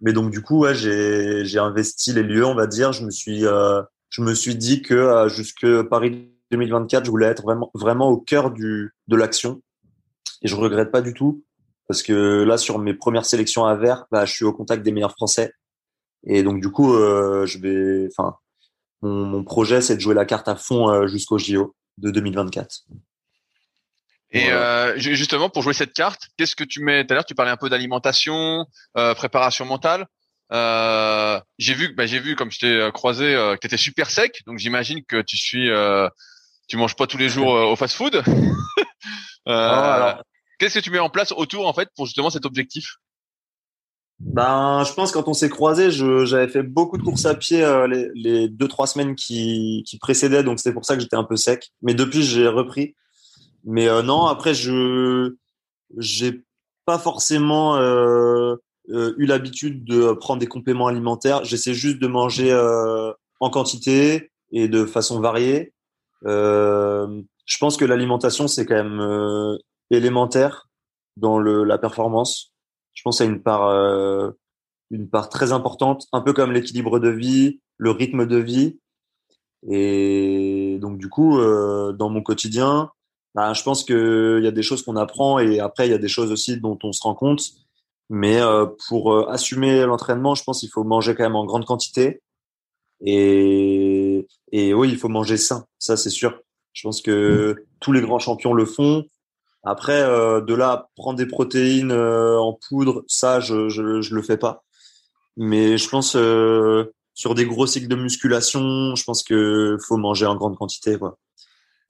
[0.00, 2.92] Mais donc du coup, j'ai investi les lieux, on va dire.
[2.92, 7.26] Je me suis euh, je me suis dit que euh, jusque Paris 2024, je voulais
[7.26, 9.62] être vraiment vraiment au cœur de l'action.
[10.42, 11.44] Et je regrette pas du tout
[11.86, 14.90] parce que là sur mes premières sélections à Vert, bah, je suis au contact des
[14.90, 15.52] meilleurs Français.
[16.24, 18.34] Et donc du coup, je vais, enfin,
[19.02, 22.86] mon, mon projet, c'est de jouer la carte à fond jusqu'au JO de 2024.
[24.32, 27.34] Et euh, justement, pour jouer cette carte, qu'est-ce que tu mets Tout à l'heure, tu
[27.34, 28.64] parlais un peu d'alimentation,
[28.96, 30.06] euh, préparation mentale.
[30.52, 34.42] Euh, j'ai vu, bah, j'ai vu comme je t'ai croisé, que tu étais super sec.
[34.46, 35.68] Donc j'imagine que tu suis,
[36.66, 38.22] tu manges pas tous les jours au fast-food.
[40.58, 42.96] Qu'est-ce que tu mets en place autour en fait pour justement cet objectif?
[44.20, 48.08] Ben, je pense quand on s'est croisé, j'avais fait beaucoup de courses à pied les,
[48.14, 51.36] les, deux trois semaines qui, qui précédaient, donc c'était pour ça que j'étais un peu
[51.36, 51.70] sec.
[51.82, 52.94] Mais depuis, j'ai repris.
[53.64, 55.34] Mais euh, non, après, je
[55.98, 56.42] j'ai
[56.84, 58.56] pas forcément euh,
[58.90, 61.44] euh, eu l'habitude de prendre des compléments alimentaires.
[61.44, 65.72] J'essaie juste de manger euh, en quantité et de façon variée.
[66.24, 69.58] Euh, je pense que l'alimentation, c'est quand même
[69.90, 70.68] élémentaire
[71.16, 72.52] dans le, la performance.
[72.94, 73.68] Je pense à une part,
[74.90, 78.78] une part très importante, un peu comme l'équilibre de vie, le rythme de vie.
[79.68, 82.90] Et donc, du coup, dans mon quotidien,
[83.34, 85.98] bah, je pense qu'il y a des choses qu'on apprend et après, il y a
[85.98, 87.42] des choses aussi dont on se rend compte.
[88.10, 91.64] Mais euh, pour euh, assumer l'entraînement, je pense qu'il faut manger quand même en grande
[91.64, 92.20] quantité.
[93.00, 96.40] Et, et oui, il faut manger sain, ça c'est sûr.
[96.72, 99.04] Je pense que tous les grands champions le font.
[99.64, 104.36] Après, euh, de là prendre des protéines en poudre, ça, je, je, je le fais
[104.36, 104.62] pas.
[105.36, 106.16] Mais je pense
[107.14, 111.18] sur des gros cycles de musculation, je pense que faut manger en grande quantité, quoi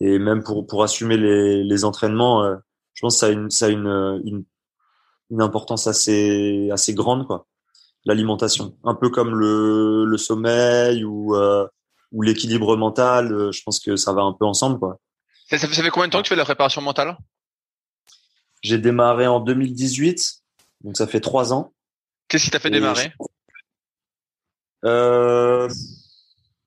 [0.03, 2.57] et même pour pour assumer les, les entraînements, euh,
[2.94, 4.44] je pense que ça a une ça a une, une,
[5.30, 7.46] une importance assez assez grande quoi.
[8.05, 11.68] L'alimentation, un peu comme le le sommeil ou euh,
[12.11, 14.98] ou l'équilibre mental, euh, je pense que ça va un peu ensemble quoi.
[15.48, 17.16] Ça, ça, fait, combien de temps que tu fais de la préparation mentale?
[18.62, 20.42] J'ai démarré en 2018,
[20.82, 21.72] donc ça fait trois ans.
[22.26, 23.12] Qu'est-ce qui t'a fait démarrer?
[24.84, 25.68] Euh,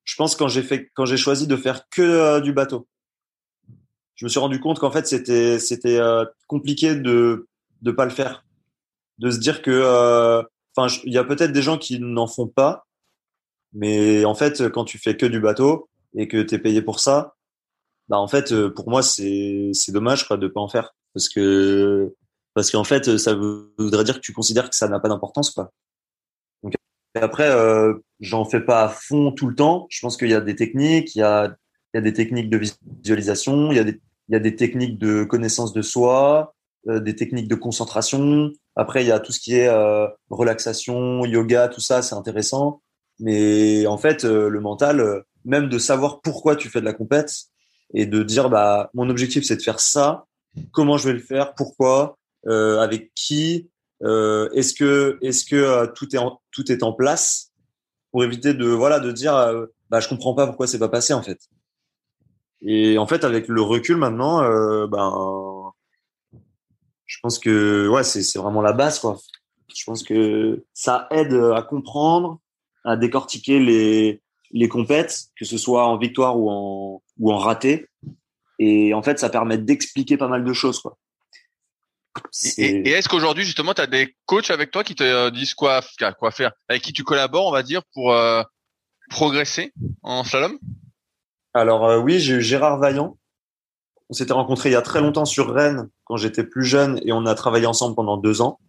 [0.05, 2.88] Je pense quand j'ai fait quand j'ai choisi de faire que du bateau
[4.16, 7.47] je me suis rendu compte qu'en fait c'était c'était euh, compliqué de
[7.82, 8.45] de pas le faire,
[9.20, 10.41] de se dire que euh,
[10.76, 12.86] enfin il y a peut-être des gens qui n'en font pas,
[13.74, 16.99] mais en fait quand tu fais que du bateau et que tu es payé pour
[16.99, 17.36] ça,
[18.07, 20.95] bah en fait euh, pour moi c'est c'est dommage quoi de pas en faire.
[21.13, 22.13] Parce que
[22.53, 25.72] parce qu'en fait ça voudrait dire que tu considères que ça n'a pas d'importance quoi.
[26.63, 26.74] Donc
[27.16, 30.41] après euh, j'en fais pas à fond tout le temps, je pense qu'il y a
[30.41, 31.55] des techniques, il y a
[31.95, 32.59] il y a des techniques de
[33.01, 36.53] visualisation, il y a des, il y a des techniques de connaissance de soi,
[36.89, 38.51] euh, des techniques de concentration.
[38.75, 42.81] Après, il y a tout ce qui est euh, relaxation, yoga, tout ça, c'est intéressant.
[43.19, 47.31] Mais en fait, euh, le mental, même de savoir pourquoi tu fais de la compète
[47.93, 50.25] et de dire, bah, mon objectif, c'est de faire ça.
[50.73, 51.53] Comment je vais le faire?
[51.55, 52.17] Pourquoi?
[52.47, 53.69] Avec qui?
[54.01, 57.51] Est-ce que, est-ce que tout est en, tout est en place
[58.11, 59.33] pour éviter de, voilà, de dire,
[59.89, 61.39] bah, je comprends pas pourquoi c'est pas passé en fait.
[62.62, 65.72] Et en fait, avec le recul maintenant, euh, ben,
[67.06, 69.18] je pense que ouais, c'est vraiment la base quoi.
[69.76, 72.39] Je pense que ça aide à comprendre,
[72.84, 77.88] à décortiquer les les compètes, que ce soit en victoire ou en ou en raté.
[78.58, 80.97] Et en fait, ça permet d'expliquer pas mal de choses quoi.
[82.58, 85.82] Et, est-ce qu'aujourd'hui justement, tu as des coachs avec toi qui te euh, disent quoi
[86.18, 88.41] quoi faire, avec qui tu collabores, on va dire, pour euh,
[89.10, 90.58] progresser en slalom?
[91.56, 93.18] Alors euh, oui, j'ai eu Gérard Vaillant.
[94.10, 97.14] On s'était rencontrés il y a très longtemps sur Rennes quand j'étais plus jeune et
[97.14, 98.60] on a travaillé ensemble pendant deux ans.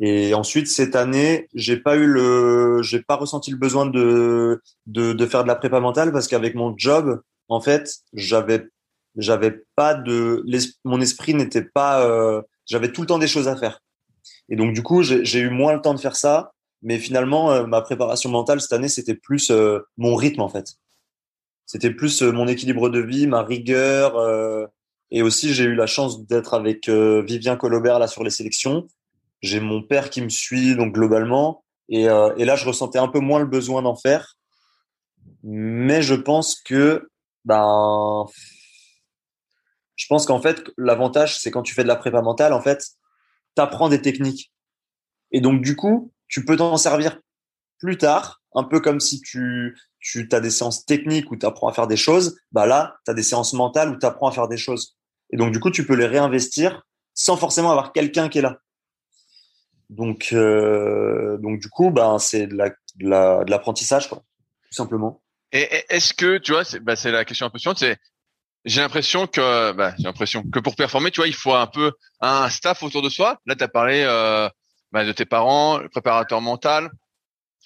[0.00, 5.12] Et ensuite cette année, j'ai pas eu le, j'ai pas ressenti le besoin de de,
[5.12, 8.68] de faire de la prépa mentale parce qu'avec mon job, en fait, j'avais
[9.16, 10.44] j'avais pas de,
[10.84, 13.80] mon esprit n'était pas, euh, j'avais tout le temps des choses à faire.
[14.48, 16.52] Et donc du coup, j'ai eu moins le temps de faire ça.
[16.80, 19.52] Mais finalement, euh, ma préparation mentale cette année, c'était plus
[19.96, 20.78] mon rythme en fait.
[21.68, 24.16] C'était plus euh, mon équilibre de vie, ma rigueur.
[24.16, 24.66] Euh,
[25.10, 28.88] et aussi, j'ai eu la chance d'être avec euh, Vivien Colobert là sur les sélections.
[29.42, 31.62] J'ai mon père qui me suit donc globalement.
[31.90, 34.36] Et, et là, je ressentais un peu moins le besoin d'en faire.
[35.42, 37.08] Mais je pense que
[37.46, 38.26] ben
[39.96, 42.84] je pense qu'en fait, l'avantage, c'est quand tu fais de la prépa mentale, en fait,
[43.56, 44.52] tu apprends des techniques.
[45.32, 47.18] Et donc, du coup, tu peux t'en servir
[47.78, 51.68] plus tard, un peu comme si tu, tu as des séances techniques où tu apprends
[51.68, 54.32] à faire des choses, bah là, tu as des séances mentales où tu apprends à
[54.32, 54.96] faire des choses.
[55.30, 56.82] Et donc, du coup, tu peux les réinvestir
[57.14, 58.58] sans forcément avoir quelqu'un qui est là.
[59.90, 62.56] Donc, euh, donc du coup, bah, c'est de
[63.00, 64.18] l'apprentissage, tout
[64.70, 65.22] simplement.
[65.52, 67.96] Et est-ce que, tu vois, c'est bah, la question un peu suivante, c'est
[68.64, 71.92] j'ai l'impression que, bah, j'ai l'impression que pour performer, tu vois, il faut un peu
[72.20, 73.38] un staff autour de soi.
[73.46, 74.48] Là, tu as parlé euh,
[74.92, 76.90] bah, de tes parents, le préparateur mental,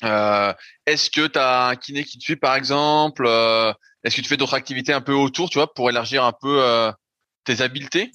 [0.05, 0.53] Euh,
[0.87, 3.73] est-ce que tu as un kiné qui te suit par exemple euh,
[4.05, 6.63] Est-ce que tu fais d'autres activités un peu autour, tu vois, pour élargir un peu
[6.63, 6.91] euh,
[7.45, 8.11] tes habiletés?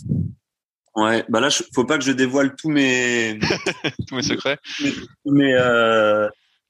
[0.96, 3.40] Ouais, bah là, faut pas que je dévoile tous mes
[4.08, 4.58] tous mes secrets,
[5.26, 5.54] mais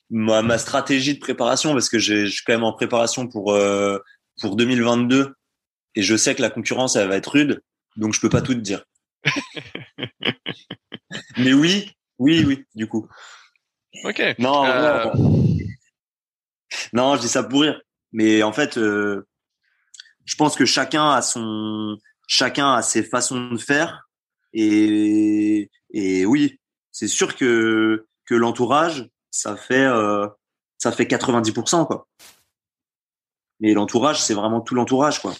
[0.09, 3.57] ma, ma, stratégie de préparation parce que je suis quand même en préparation pour
[4.41, 5.33] pour 2022
[5.95, 7.61] et je sais que la concurrence elle va être rude,
[7.95, 8.83] donc je peux pas tout te dire.
[11.37, 13.07] mais oui, oui, oui, du coup.
[14.03, 14.21] Ok.
[14.39, 15.05] Non, euh,
[16.93, 17.81] non, je dis ça pour rire.
[18.11, 19.27] Mais en fait, euh,
[20.25, 24.07] je pense que chacun a son, chacun a ses façons de faire.
[24.53, 26.59] Et, et oui,
[26.91, 30.27] c'est sûr que que l'entourage, ça fait euh,
[30.77, 32.07] ça fait 90% quoi.
[33.59, 35.33] Mais l'entourage, c'est vraiment tout l'entourage quoi.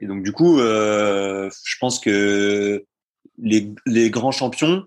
[0.00, 2.84] Et donc du coup, je pense que
[3.38, 4.86] les, les grands champions,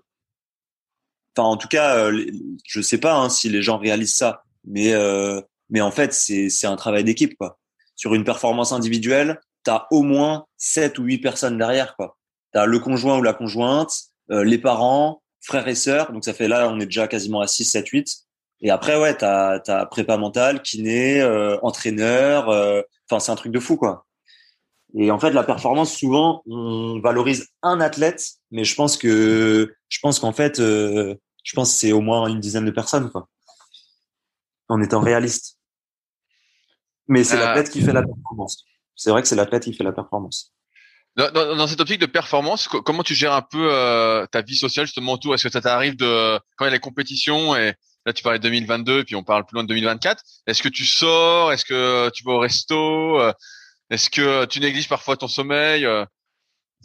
[1.36, 2.26] Enfin, en tout cas, euh,
[2.64, 6.50] je sais pas hein, si les gens réalisent ça, mais euh, mais en fait, c'est
[6.50, 7.58] c'est un travail d'équipe quoi.
[7.96, 12.18] Sur une performance individuelle, tu as au moins sept ou huit personnes derrière quoi.
[12.52, 13.92] Tu as le conjoint ou la conjointe,
[14.30, 17.46] euh, les parents, frères et sœurs, donc ça fait là on est déjà quasiment à
[17.46, 18.08] 6 7 8
[18.62, 21.24] et après ouais, tu as prépa mentale, kiné,
[21.62, 22.48] entraîneur,
[23.10, 24.06] enfin c'est un truc de fou quoi.
[24.94, 29.98] Et en fait, la performance, souvent, on valorise un athlète, mais je pense que, je
[30.00, 33.28] pense qu'en fait, euh, je pense que c'est au moins une dizaine de personnes, quoi.
[34.68, 35.58] En étant réaliste.
[37.08, 37.40] Mais c'est euh...
[37.40, 38.64] l'athlète qui fait la performance.
[38.94, 40.52] C'est vrai que c'est l'athlète qui fait la performance.
[41.16, 44.56] Dans, dans, dans, cette optique de performance, comment tu gères un peu euh, ta vie
[44.56, 45.34] sociale justement autour?
[45.34, 47.74] Est-ce que ça t'arrive de quand il y a les compétitions et
[48.06, 50.86] là tu parlais de 2022 puis on parle plus loin de 2024 Est-ce que tu
[50.86, 51.52] sors?
[51.52, 53.20] Est-ce que tu vas au resto?
[53.20, 53.32] Euh,
[53.90, 55.86] est-ce que tu négliges parfois ton sommeil?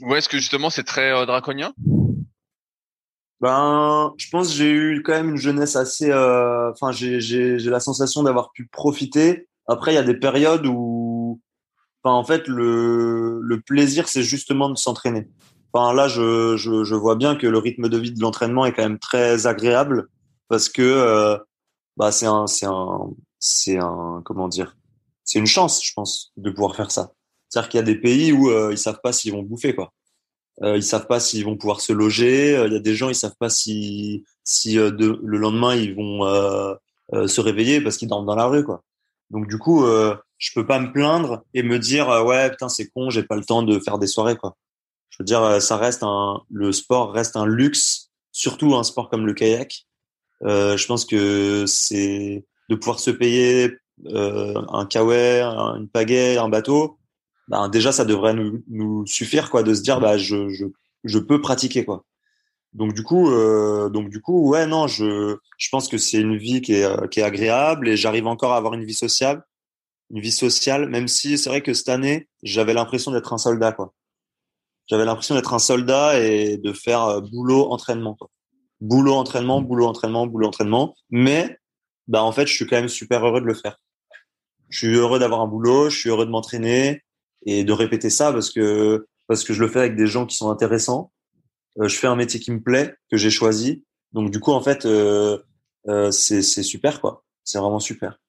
[0.02, 1.74] Euh, ou est-ce que justement c'est très euh, draconien?
[3.40, 6.10] Ben, je pense que j'ai eu quand même une jeunesse assez.
[6.10, 9.48] Euh, enfin, j'ai j'ai la sensation d'avoir pu profiter.
[9.68, 11.40] Après, il y a des périodes où,
[12.04, 15.30] enfin, en fait, le le plaisir, c'est justement de s'entraîner.
[15.74, 18.74] Enfin, là, je, je je vois bien que le rythme de vie de l'entraînement est
[18.74, 20.08] quand même très agréable
[20.48, 21.38] parce que
[21.98, 24.76] bah c'est un c'est un c'est un comment dire?
[25.24, 27.12] C'est une chance, je pense, de pouvoir faire ça.
[27.50, 29.94] C'est-à-dire qu'il y a des pays où euh, ils savent pas s'ils vont bouffer, quoi.
[30.64, 32.56] Euh, ils savent pas s'ils vont pouvoir se loger.
[32.58, 35.76] Euh, il y a des gens, ils savent pas si, si euh, de, le lendemain
[35.76, 36.26] ils vont
[37.28, 38.84] se réveiller parce qu'ils dorment dans la rue, quoi.
[39.30, 43.10] Donc du coup, je peux pas me plaindre et me dire ouais putain c'est con,
[43.10, 44.56] j'ai pas le temps de faire des soirées, quoi.
[45.10, 49.26] Je veux dire, ça reste un, le sport reste un luxe, surtout un sport comme
[49.26, 49.86] le kayak.
[50.42, 56.98] je pense que c'est de pouvoir se payer euh, un kawaii, une pagaie, un bateau,
[57.48, 60.66] bah, déjà ça devrait nous, nous, suffire quoi de se dire bah je, je,
[61.04, 62.04] je peux pratiquer quoi.
[62.74, 66.38] Donc du coup euh, donc du coup ouais non je je pense que c'est une
[66.38, 69.44] vie qui est euh, qui est agréable et j'arrive encore à avoir une vie sociale
[70.12, 73.72] une vie sociale même si c'est vrai que cette année j'avais l'impression d'être un soldat
[73.72, 73.94] quoi.
[74.88, 78.30] J'avais l'impression d'être un soldat et de faire euh, boulot entraînement quoi.
[78.82, 81.58] Boulot entraînement boulot entraînement boulot entraînement mais
[82.08, 83.80] bah en fait je suis quand même super heureux de le faire
[84.70, 87.04] je suis heureux d'avoir un boulot, je suis heureux de m'entraîner
[87.48, 90.36] et de répéter ça parce que parce que je le fais avec des gens qui
[90.36, 91.12] sont intéressants.
[91.80, 93.84] Euh, je fais un métier qui me plaît, que j'ai choisi.
[94.12, 95.40] Donc du coup, en fait, euh,
[95.88, 97.24] euh, c'est super quoi.
[97.44, 98.20] C'est vraiment super.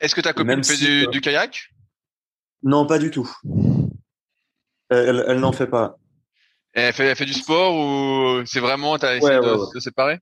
[0.00, 1.70] Est-ce que ta copine fait du, du, kayak?
[2.62, 3.30] Non, pas du tout.
[4.90, 5.98] Elle, elle n'en fait pas.
[6.72, 10.18] Elle fait, elle fait, du sport ou c'est vraiment t'as essayé de, ouais, de séparer?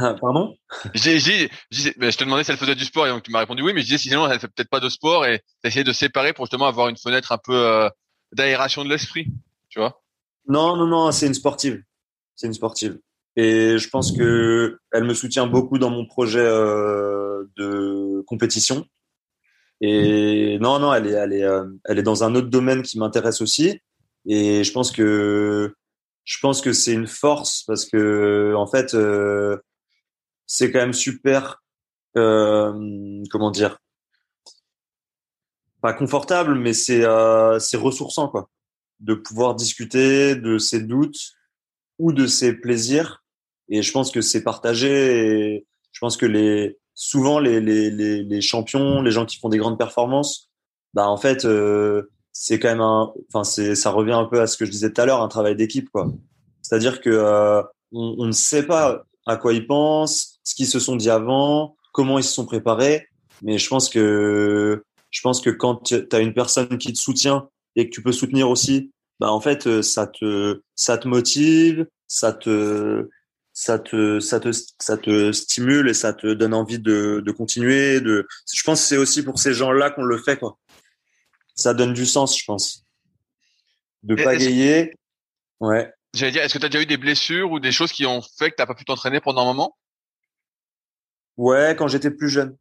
[0.00, 0.54] Ah, pardon?
[0.94, 3.62] J'ai, j'ai, Je te demandais si elle faisait du sport et donc tu m'as répondu
[3.62, 6.32] oui, mais je disais sinon elle fait peut-être pas de sport et essayé de séparer
[6.32, 7.88] pour justement avoir une fenêtre un peu euh,
[8.32, 9.26] d'aération de l'esprit,
[9.68, 10.00] tu vois?
[10.46, 11.82] Non, non, non, c'est une sportive.
[12.36, 12.98] C'est une sportive.
[13.36, 18.86] Et je pense que elle me soutient beaucoup dans mon projet euh, de compétition.
[19.80, 22.98] Et non, non, elle est, elle est, euh, elle est dans un autre domaine qui
[22.98, 23.80] m'intéresse aussi.
[24.26, 25.72] Et je pense que
[26.24, 29.56] je pense que c'est une force parce que en fait, euh,
[30.48, 31.62] c'est quand même super,
[32.16, 33.78] euh, comment dire,
[35.80, 38.50] pas confortable, mais c'est euh, c'est ressourçant quoi,
[38.98, 41.34] de pouvoir discuter de ses doutes
[41.98, 43.22] ou de ses plaisirs.
[43.68, 45.52] Et je pense que c'est partagé.
[45.54, 49.48] Et je pense que les souvent les, les, les, les, champions, les gens qui font
[49.48, 50.50] des grandes performances,
[50.94, 54.48] bah en fait euh, c'est quand même un, enfin c'est ça revient un peu à
[54.48, 56.08] ce que je disais tout à l'heure, un travail d'équipe quoi.
[56.62, 60.80] C'est-à-dire que euh, on, on, ne sait pas à quoi ils pensent, ce qu'ils se
[60.80, 63.08] sont dit avant, comment ils se sont préparés.
[63.42, 67.48] Mais je pense que je pense que quand tu as une personne qui te soutient
[67.76, 72.32] et que tu peux soutenir aussi, bah en fait ça te ça te motive, ça
[72.32, 73.08] te
[73.58, 78.00] ça te, ça te, ça te stimule et ça te donne envie de, de continuer.
[78.00, 78.24] De,
[78.54, 80.56] je pense que c'est aussi pour ces gens-là qu'on le fait, quoi.
[81.56, 82.84] Ça donne du sens, je pense.
[84.04, 84.92] De pagayer.
[85.58, 85.92] Ouais.
[86.26, 88.56] Est-ce que tu as déjà eu des blessures ou des choses qui ont fait que
[88.56, 89.76] tu n'as pas pu t'entraîner pendant un moment?
[91.36, 92.56] Ouais, quand j'étais plus jeune.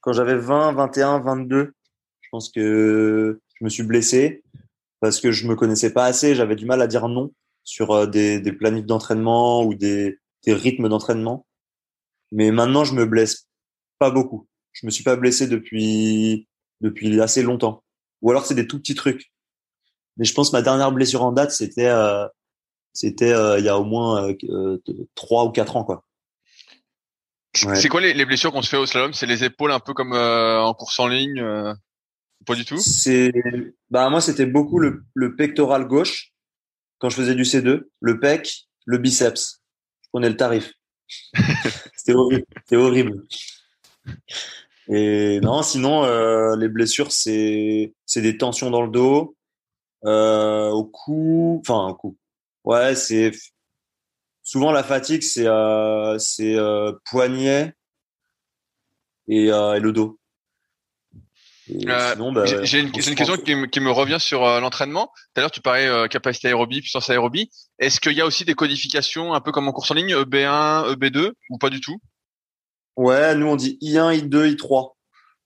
[0.00, 1.74] Quand j'avais 20, 21, 22,
[2.20, 4.42] je pense que je me suis blessé
[5.00, 7.32] parce que je me connaissais pas assez, j'avais du mal à dire non
[7.64, 11.46] sur euh, des, des planifs d'entraînement ou des, des rythmes d'entraînement.
[12.32, 13.48] Mais maintenant, je me blesse
[13.98, 14.48] pas beaucoup.
[14.72, 16.48] Je me suis pas blessé depuis
[16.80, 17.84] depuis assez longtemps.
[18.20, 19.32] Ou alors c'est des tout petits trucs.
[20.16, 22.26] Mais je pense que ma dernière blessure en date, c'était euh,
[22.92, 24.78] c'était euh, il y a au moins euh,
[25.14, 26.04] trois ou quatre ans quoi.
[27.54, 29.12] C'est quoi les, les blessures qu'on se fait au slalom?
[29.12, 31.42] C'est les épaules un peu comme en course en ligne
[32.46, 32.78] Pas du tout?
[32.78, 33.32] C'est
[33.90, 36.32] bah moi c'était beaucoup le, le pectoral gauche
[37.02, 39.60] quand je faisais du C2, le pec, le biceps.
[40.04, 40.72] Je prenais le tarif.
[41.96, 42.44] C'était horrible.
[42.58, 43.22] C'était horrible.
[44.88, 49.36] Et non, sinon, euh, les blessures, c'est c'est des tensions dans le dos,
[50.04, 52.16] euh, au cou, enfin au cou.
[52.64, 53.32] Ouais, c'est
[54.42, 57.74] souvent la fatigue, c'est euh, c'est euh, poignet
[59.28, 60.18] et, euh, et le dos.
[61.70, 65.06] Euh, bah, j'ai une, une, question qui me, qui me, revient sur l'entraînement.
[65.06, 67.50] Tout à l'heure, tu parlais euh, capacité aérobie, puissance aérobie.
[67.78, 70.94] Est-ce qu'il y a aussi des codifications un peu comme en course en ligne, EB1,
[70.94, 71.98] EB2 ou pas du tout?
[72.96, 74.92] Ouais, nous on dit I1, I2, I3.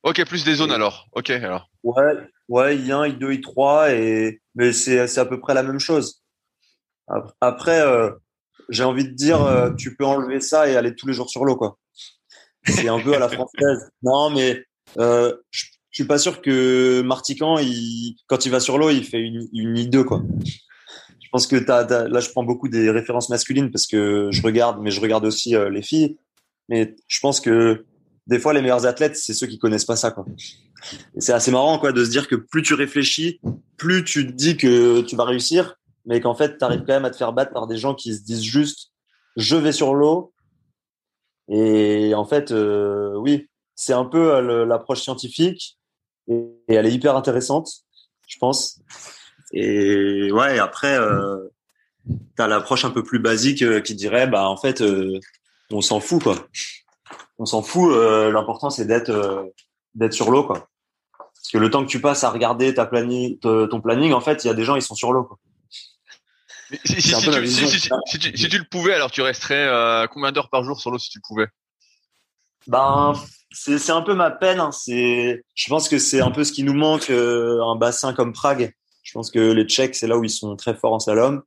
[0.03, 1.07] Ok, plus des zones alors.
[1.13, 1.71] Ok, alors.
[1.83, 2.15] Ouais,
[2.49, 6.23] ouais, I1, I2, I3 et mais c'est c'est à peu près la même chose.
[7.41, 8.11] Après, euh,
[8.69, 11.57] j'ai envie de dire, tu peux enlever ça et aller tous les jours sur l'eau
[11.57, 11.79] quoi.
[12.67, 13.91] C'est un peu à la française.
[14.03, 14.65] Non, mais
[14.99, 19.21] euh, je suis pas sûr que Martican, il, quand il va sur l'eau, il fait
[19.21, 20.23] une, une I2 quoi.
[20.45, 24.81] Je pense que t'as, là, je prends beaucoup des références masculines parce que je regarde,
[24.81, 26.19] mais je regarde aussi euh, les filles.
[26.69, 27.85] Mais je pense que
[28.27, 30.25] des fois, les meilleurs athlètes, c'est ceux qui connaissent pas ça quoi.
[31.19, 33.41] C'est assez marrant quoi de se dire que plus tu réfléchis,
[33.77, 37.05] plus tu te dis que tu vas réussir, mais qu'en fait, tu arrives quand même
[37.05, 38.93] à te faire battre par des gens qui se disent juste
[39.37, 40.33] je vais sur l'eau.
[41.49, 45.79] Et en fait, euh, oui, c'est un peu euh, l'approche scientifique
[46.29, 47.71] et, elle est hyper intéressante,
[48.27, 48.81] je pense.
[49.53, 51.49] Et ouais, après, euh,
[52.35, 54.83] t'as l'approche un peu plus basique qui dirait, bah en fait,
[55.71, 56.49] on s'en fout quoi.
[57.39, 57.93] On s'en fout.
[57.93, 59.53] L'important c'est d'être
[59.97, 60.69] d'être sur l'eau quoi.
[61.19, 64.45] Parce que le temps que tu passes à regarder ta planning, ton planning, en fait,
[64.45, 65.25] il y a des gens ils sont sur l'eau.
[65.25, 65.39] Quoi.
[66.85, 70.81] Si, si, si, tu, si, tu, le pouvais, alors tu resterais combien d'heures par jour
[70.81, 71.47] sur l'eau si tu le pouvais?
[72.67, 73.13] Ben
[73.53, 74.61] c'est un peu ma peine.
[74.61, 74.73] Hein.
[74.73, 78.33] C'est, je pense que c'est un peu ce qui nous manque, euh, un bassin comme
[78.33, 78.75] Prague.
[79.03, 81.43] Je pense que les Tchèques, c'est là où ils sont très forts en slalom.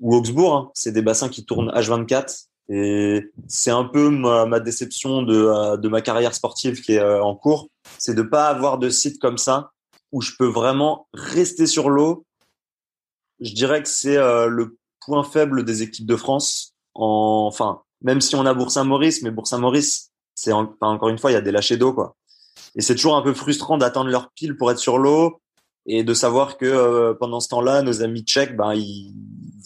[0.00, 0.70] Ou Augsbourg, hein.
[0.74, 2.46] c'est des bassins qui tournent H24.
[2.72, 7.22] Et c'est un peu ma, déception de, euh, de, ma carrière sportive qui est euh,
[7.22, 7.68] en cours,
[7.98, 9.72] c'est de pas avoir de site comme ça
[10.12, 12.24] où je peux vraiment rester sur l'eau.
[13.40, 16.74] Je dirais que c'est le point faible des équipes de France.
[16.94, 21.36] En, enfin, même si on a Bourg-Saint-Maurice, mais Bourg-Saint-Maurice, c'est encore une fois, il y
[21.36, 22.16] a des lâchers d'eau, quoi.
[22.74, 25.40] Et c'est toujours un peu frustrant d'attendre leur pile pour être sur l'eau
[25.86, 29.14] et de savoir que euh, pendant ce temps-là, nos amis tchèques, ben ils,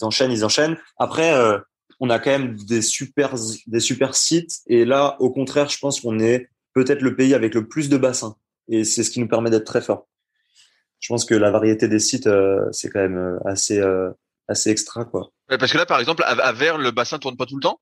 [0.01, 0.77] enchaînent, ils enchaînent.
[0.97, 1.59] Après, euh,
[1.99, 3.35] on a quand même des super,
[3.67, 4.61] des super sites.
[4.67, 7.97] Et là, au contraire, je pense qu'on est peut-être le pays avec le plus de
[7.97, 8.35] bassins.
[8.67, 10.07] Et c'est ce qui nous permet d'être très fort.
[10.99, 13.81] Je pense que la variété des sites, euh, c'est quand même assez,
[14.47, 15.31] assez extra, quoi.
[15.47, 17.79] Parce que là, par exemple, à Vers, le bassin tourne pas tout le temps?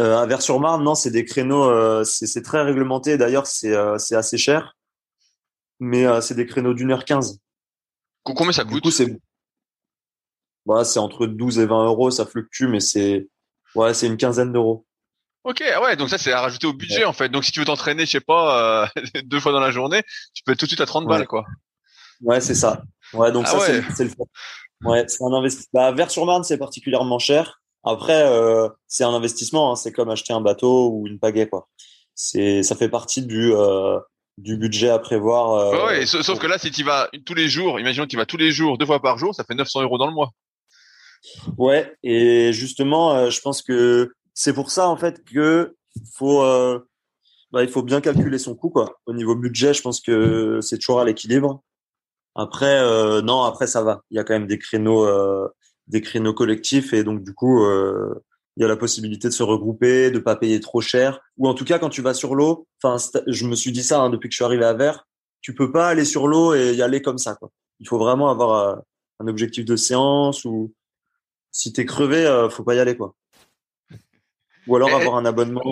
[0.00, 3.16] Euh, à Vers-sur-Marne, non, c'est des créneaux, euh, c'est très réglementé.
[3.16, 4.76] D'ailleurs, c'est euh, assez cher,
[5.78, 7.38] mais euh, c'est des créneaux d'une heure quinze.
[8.24, 8.74] Combien ça coûte?
[8.74, 9.16] Du coup, c'est
[10.66, 13.28] voilà, c'est entre 12 et 20 euros, ça fluctue, mais c'est
[13.74, 14.86] ouais, c'est une quinzaine d'euros.
[15.44, 17.28] Ok, ouais, donc ça c'est à rajouter au budget en fait.
[17.28, 18.90] Donc si tu veux t'entraîner, je sais pas,
[19.24, 20.02] deux fois dans la journée,
[20.32, 21.44] tu peux être tout de suite à 30 balles quoi.
[22.22, 22.82] Ouais, c'est ça.
[23.12, 24.10] Ouais, donc ah ça c'est le
[24.84, 25.70] Ouais, c'est un investissement.
[25.72, 27.62] Bah, Vers-sur-Marne, c'est particulièrement cher.
[27.84, 29.72] Après, euh, c'est un investissement.
[29.72, 29.76] Hein.
[29.76, 31.68] c'est comme acheter un bateau ou une pagaie, quoi.
[32.14, 33.98] C'est, ça fait partie du euh,
[34.38, 35.52] du budget à prévoir.
[35.52, 38.26] Euh, ouais, sauf, que là, si tu vas tous les jours, imaginons que tu vas
[38.26, 40.30] tous les jours, deux fois par jour, ça fait 900 euros dans le mois.
[41.56, 45.74] Ouais, et justement, je pense que c'est pour ça en fait que
[46.12, 46.42] faut
[47.52, 49.00] bah, il faut bien calculer son coût quoi.
[49.06, 51.62] Au niveau budget, je pense que c'est toujours à l'équilibre.
[52.34, 52.80] Après,
[53.22, 54.02] non, après ça va.
[54.10, 55.06] Il y a quand même des créneaux
[55.86, 58.14] des créneaux collectifs et donc du coup euh,
[58.56, 61.54] il y a la possibilité de se regrouper, de pas payer trop cher ou en
[61.54, 62.96] tout cas quand tu vas sur l'eau, enfin
[63.26, 65.06] je me suis dit ça hein, depuis que je suis arrivé à Vert,
[65.40, 67.50] tu peux pas aller sur l'eau et y aller comme ça quoi.
[67.80, 68.76] Il faut vraiment avoir euh,
[69.20, 70.72] un objectif de séance ou
[71.54, 73.14] si t'es crevé, euh, faut pas y aller quoi.
[74.66, 75.62] Ou alors avoir un abonnement.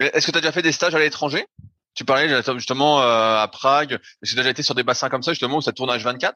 [0.00, 1.46] Est-ce que tu as déjà fait des stages à l'étranger?
[1.94, 3.92] Tu parlais justement à Prague.
[3.92, 5.90] Est-ce que tu as déjà été sur des bassins comme ça justement où ça tourne
[5.90, 6.32] H24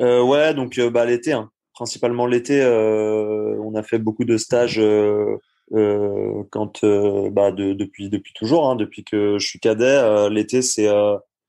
[0.00, 1.50] euh, Ouais, donc bah l'été, hein.
[1.74, 4.80] principalement l'été, on a fait beaucoup de stages.
[5.70, 6.84] quand
[7.32, 10.88] bah de, depuis depuis toujours hein, depuis que je suis cadet l'été c'est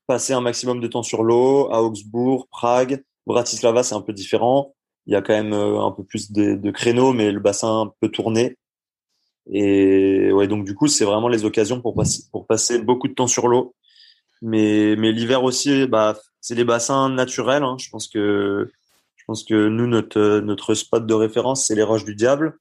[0.06, 4.74] passer un maximum de temps sur l'eau à Augsbourg Prague Bratislava c'est un peu différent
[5.06, 8.08] il y a quand même euh, un peu plus de, créneaux, mais le bassin peut
[8.08, 8.56] tourner.
[9.50, 13.14] Et ouais, donc du coup, c'est vraiment les occasions pour passer, pour passer beaucoup de
[13.14, 13.74] temps sur l'eau.
[14.40, 17.64] Mais, mais l'hiver aussi, bah, c'est les bassins naturels.
[17.64, 17.76] Hein.
[17.78, 18.70] Je pense que,
[19.16, 22.58] je pense que nous, notre, notre spot de référence, c'est les Roches du Diable.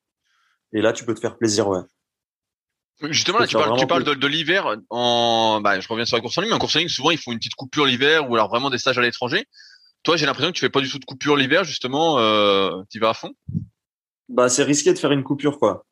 [0.74, 1.82] Et là, tu peux te faire plaisir, ouais.
[3.10, 4.76] Justement, là, tu parles, tu parles de, de l'hiver.
[4.90, 7.10] En, bah, je reviens sur la course en ligne, mais en course en ligne, souvent,
[7.10, 9.46] ils font une petite coupure l'hiver ou alors vraiment des stages à l'étranger.
[10.04, 12.18] Toi, j'ai l'impression que tu fais pas du tout de coupure l'hiver, justement.
[12.18, 13.34] Euh, tu vas à fond?
[14.30, 15.86] Bah, c'est risqué de faire une coupure, quoi.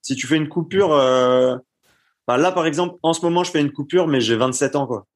[0.00, 1.56] Si tu fais une coupure, euh...
[2.26, 4.86] bah, là, par exemple, en ce moment, je fais une coupure, mais j'ai 27 ans,
[4.86, 5.06] quoi.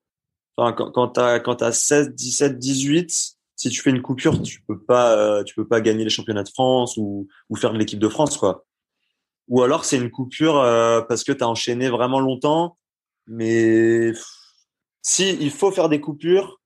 [0.57, 4.79] Quand, quand t'as quand t'as 16, 17, 18, si tu fais une coupure, tu peux
[4.79, 8.09] pas, euh, tu peux pas gagner les championnats de France ou, faire de l'équipe de
[8.09, 8.65] France, quoi.
[9.49, 12.77] Ou alors c'est une coupure euh, parce que tu as enchaîné vraiment longtemps,
[13.27, 14.13] mais
[15.03, 16.61] si il faut faire des coupures,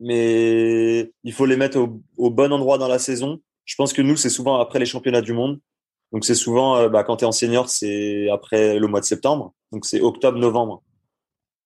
[0.00, 3.40] mais il faut les mettre au, bon endroit dans la saison.
[3.64, 5.60] Je pense que nous, c'est souvent après les championnats du monde.
[6.12, 9.04] Donc c'est souvent, euh, bah, quand tu es en senior, c'est après le mois de
[9.04, 9.54] septembre.
[9.72, 10.82] Donc c'est octobre-novembre.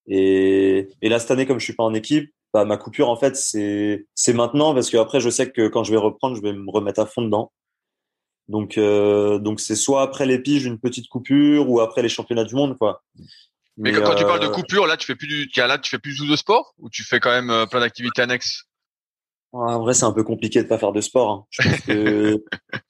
[0.06, 3.16] Et, et là, cette année, comme je suis pas en équipe, bah, ma coupure, en
[3.16, 6.42] fait, c'est c'est maintenant parce que après, je sais que quand je vais reprendre, je
[6.42, 7.52] vais me remettre à fond dedans.
[8.50, 12.44] Donc euh, donc c'est soit après les piges une petite coupure ou après les championnats
[12.44, 13.02] du monde, quoi.
[13.82, 15.98] Mais, quand tu parles de euh, coupure, là, tu fais plus du, là, tu fais
[15.98, 18.64] plus de sport ou tu fais quand même euh, plein d'activités annexes?
[19.52, 21.46] En vrai, c'est un peu compliqué de pas faire de sport.
[21.58, 21.74] Hein.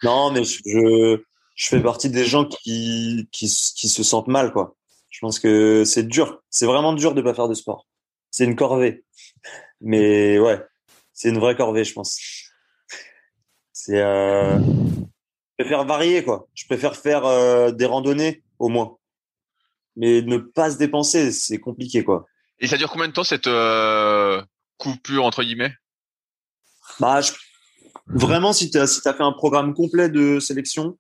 [0.03, 1.21] non, mais je,
[1.55, 4.75] je fais partie des gens qui, qui, qui se sentent mal, quoi.
[5.11, 6.43] Je pense que c'est dur.
[6.51, 7.87] C'est vraiment dur de pas faire de sport.
[8.33, 9.05] C'est une corvée.
[9.81, 10.61] Mais ouais,
[11.13, 12.19] c'est une vraie corvée, je pense.
[13.73, 14.59] C'est, euh...
[14.59, 16.49] je préfère varier, quoi.
[16.55, 18.97] Je préfère faire euh, des randonnées, au moins
[20.01, 22.27] mais ne pas se dépenser, c'est compliqué quoi.
[22.59, 24.43] Et ça dure combien de temps cette euh,
[24.79, 25.75] coupure entre guillemets?
[26.99, 27.21] Bah
[28.07, 30.99] vraiment si tu as si as fait un programme complet de sélection,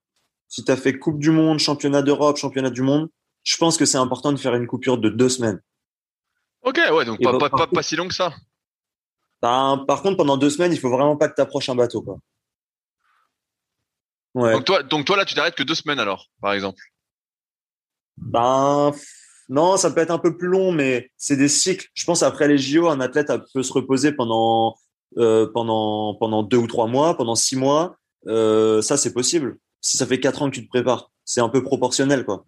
[0.48, 3.08] si tu as fait Coupe du monde, championnat d'Europe, championnat du monde,
[3.42, 5.60] je pense que c'est important de faire une coupure de deux semaines.
[6.62, 8.34] Ok, ouais, donc pas, pas, pas, si long que ça.
[9.40, 12.02] Bah, par contre, pendant deux semaines, il faut vraiment pas que tu approches un bateau.
[12.02, 12.18] Quoi.
[14.34, 14.52] Ouais.
[14.52, 16.82] Donc, toi, donc toi, là, tu t'arrêtes que deux semaines alors, par exemple?
[18.20, 18.92] Ben
[19.50, 21.88] non, ça peut être un peu plus long, mais c'est des cycles.
[21.94, 24.76] Je pense après les JO, un athlète peut se reposer pendant
[25.18, 27.96] euh, pendant pendant deux ou trois mois, pendant six mois.
[28.28, 29.58] Euh, ça, c'est possible.
[29.80, 32.46] Si ça fait quatre ans que tu te prépares, c'est un peu proportionnel, quoi.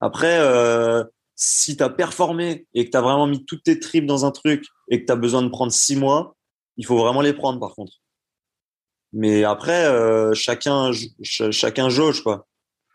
[0.00, 1.02] Après, euh,
[1.34, 4.30] si tu as performé et que tu as vraiment mis toutes tes tripes dans un
[4.30, 6.36] truc et que tu as besoin de prendre six mois,
[6.76, 7.94] il faut vraiment les prendre, par contre.
[9.14, 10.90] Mais après, euh, chacun
[11.22, 12.46] chacun jauge, quoi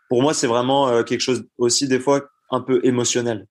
[0.08, 3.46] pour moi, c'est vraiment euh, quelque chose aussi des fois un peu émotionnel.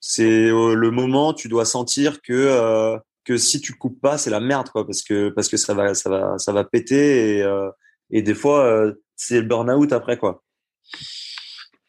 [0.00, 4.30] C'est euh, le moment, tu dois sentir que euh, que si tu coupes pas, c'est
[4.30, 7.46] la merde quoi, parce que parce que ça va ça va ça va péter et
[8.10, 10.42] et des fois c'est le burn-out après quoi.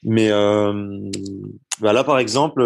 [0.03, 2.61] Mais bah là par exemple,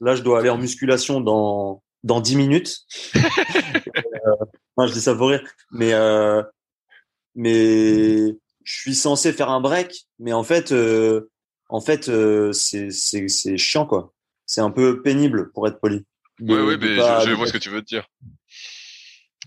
[0.00, 2.78] là je dois aller en musculation dans dans 10 minutes.
[3.14, 5.42] je dis ça pour rire,
[5.72, 5.92] mais
[7.34, 11.30] mais je suis censé faire un break, mais en fait, euh,
[11.68, 14.12] en fait, euh, c'est chiant quoi.
[14.46, 16.04] C'est un peu pénible pour être poli.
[16.40, 18.08] Oui, oui, mais je, vois ce que tu veux dire.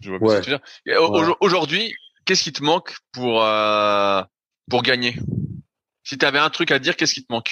[0.02, 1.38] Je vois ce que tu veux dire.
[1.41, 1.94] Aujourd'hui,
[2.26, 4.22] qu'est-ce qui te manque pour euh,
[4.69, 5.18] pour gagner?
[6.03, 7.52] Si tu avais un truc à dire, qu'est-ce qui te manque?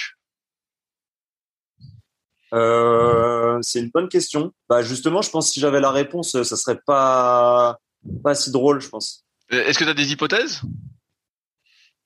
[3.62, 4.52] C'est une bonne question.
[4.68, 7.78] Bah justement, je pense que si j'avais la réponse, ça serait pas
[8.22, 9.24] pas si drôle, je pense.
[9.50, 10.62] Est-ce que tu as des hypothèses?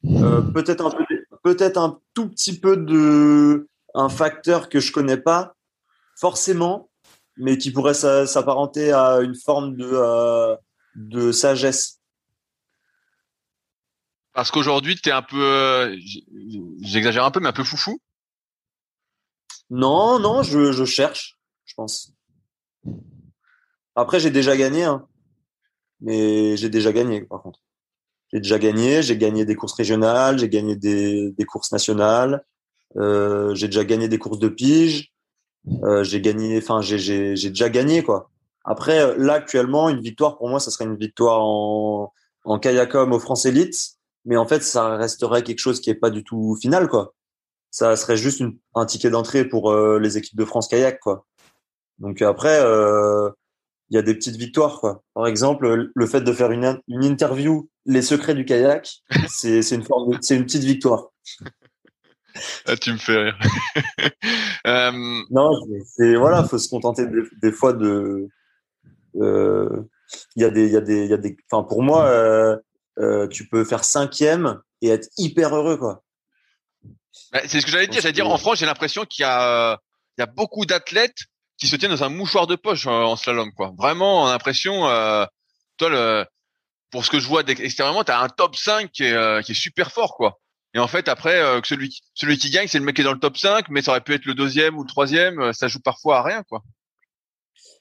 [0.02, 1.06] Peut-être un
[1.42, 5.56] peut-être un tout petit peu de un facteur que je connais pas
[6.16, 6.90] forcément,
[7.36, 10.56] mais qui pourrait s'apparenter à une forme de euh,
[10.94, 12.00] de sagesse.
[14.32, 15.96] Parce qu'aujourd'hui, tu es un peu, euh,
[16.82, 18.00] j'exagère un peu, mais un peu foufou?
[19.70, 22.12] Non, non, je, je cherche, je pense.
[23.94, 25.06] Après, j'ai déjà gagné, hein.
[26.00, 27.59] mais j'ai déjà gagné, par contre.
[28.32, 29.02] J'ai déjà gagné.
[29.02, 32.44] J'ai gagné des courses régionales, j'ai gagné des, des, courses nationales.
[32.96, 35.12] Euh, j'ai déjà gagné des courses de pige.
[35.82, 38.30] Euh, j'ai gagné, enfin, j'ai déjà gagné quoi.
[38.64, 42.12] Après, là actuellement, une victoire pour moi, ça serait une victoire en
[42.44, 46.10] en kayakom au France Elite, mais en fait, ça resterait quelque chose qui est pas
[46.10, 47.14] du tout final, quoi.
[47.70, 51.26] Ça serait juste une, un ticket d'entrée pour euh, les équipes de France kayak, quoi.
[51.98, 53.30] Donc après, euh,
[53.90, 55.02] il y a des petites victoires, quoi.
[55.14, 58.88] Par exemple, le fait de faire une, une interview, les secrets du kayak,
[59.28, 61.08] c'est une forme, c'est une petite victoire.
[62.66, 63.38] Ah, tu me fais rire.
[64.66, 64.92] euh...
[65.30, 65.50] Non,
[65.84, 68.28] c'est voilà, faut se contenter des, des fois de.
[69.16, 69.82] Euh,
[70.36, 71.36] il y a des, il y a des, il y a des.
[71.50, 72.56] Enfin, pour moi, euh,
[73.00, 76.04] euh, tu peux faire cinquième et être hyper heureux, quoi.
[77.32, 78.00] Bah, c'est ce que j'allais dire.
[78.00, 79.80] J'allais dire en France, j'ai l'impression qu'il y a,
[80.16, 81.24] il y a beaucoup d'athlètes
[81.60, 83.72] qui se tiennent dans un mouchoir de poche en slalom, quoi.
[83.78, 85.24] Vraiment, on a l'impression, euh,
[85.76, 86.26] toi, le,
[86.90, 89.54] pour ce que je vois extérieurement, tu as un top 5 qui est, qui est
[89.54, 90.40] super fort, quoi.
[90.74, 93.12] Et en fait, après, euh, celui, celui qui gagne, c'est le mec qui est dans
[93.12, 95.52] le top 5, mais ça aurait pu être le deuxième ou le troisième.
[95.52, 96.62] Ça joue parfois à rien, quoi.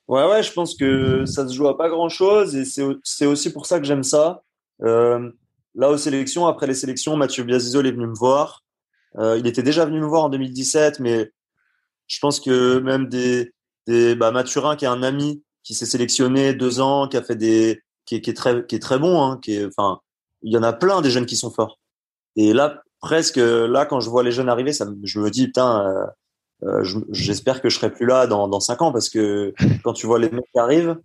[0.08, 3.54] Ouais, ouais, je pense que ça se joue à pas grand chose et c'est aussi
[3.54, 4.42] pour ça que j'aime ça.
[4.82, 5.32] Euh,
[5.76, 8.64] là, aux sélections, après les sélections, Mathieu Biazizol est venu me voir.
[9.20, 11.32] Euh, il était déjà venu me voir en 2017, mais
[12.08, 13.54] je pense que même des,
[13.90, 17.36] des bah, Mathurin, qui est un ami, qui s'est sélectionné deux ans, qui a fait
[17.36, 20.00] des, qui est, qui est très, qui est très bon, hein, qui est, enfin,
[20.42, 21.80] il y en a plein des jeunes qui sont forts.
[22.36, 25.86] Et là, presque, là, quand je vois les jeunes arriver, ça, je me dis, putain,
[25.86, 26.06] euh,
[26.64, 29.54] euh, j'espère que je serai plus là dans, dans cinq ans parce que
[29.84, 30.98] quand tu vois les mecs qui arrivent,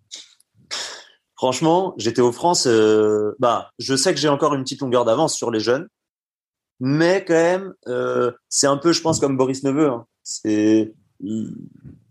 [1.37, 5.35] franchement, j'étais au France, euh, bah, je sais que j'ai encore une petite longueur d'avance
[5.35, 5.89] sur les jeunes,
[6.81, 9.89] mais quand même, euh, c'est un peu, je pense, comme Boris Neveu.
[9.89, 10.07] Hein.
[10.23, 10.95] C'est,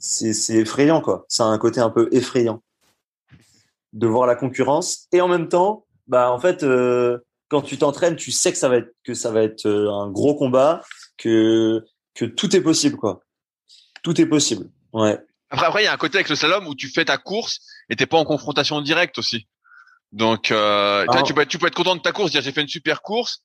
[0.03, 1.25] c'est, effrayant, quoi.
[1.29, 2.61] C'est un côté un peu effrayant
[3.93, 8.15] de voir la concurrence et en même temps, bah, en fait, euh, quand tu t'entraînes,
[8.15, 10.81] tu sais que ça va être que ça va être euh, un gros combat,
[11.17, 11.83] que
[12.15, 13.23] que tout est possible, quoi
[14.03, 14.69] tout est possible.
[14.91, 15.17] Ouais.
[15.49, 17.59] Après, après, il y a un côté avec le slalom où tu fais ta course
[17.89, 19.47] et t'es pas en confrontation directe aussi.
[20.11, 22.67] Donc, euh, tu, peux, tu peux être content de ta course, dire j'ai fait une
[22.67, 23.39] super course.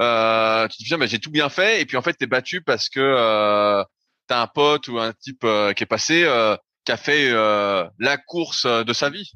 [0.00, 1.80] Euh, tu te dis, bah, j'ai tout bien fait.
[1.80, 3.82] Et puis en fait, t'es battu parce que euh,
[4.30, 7.84] t'as un pote ou un type euh, qui est passé, euh, qui a fait euh,
[7.98, 9.32] la course de sa vie.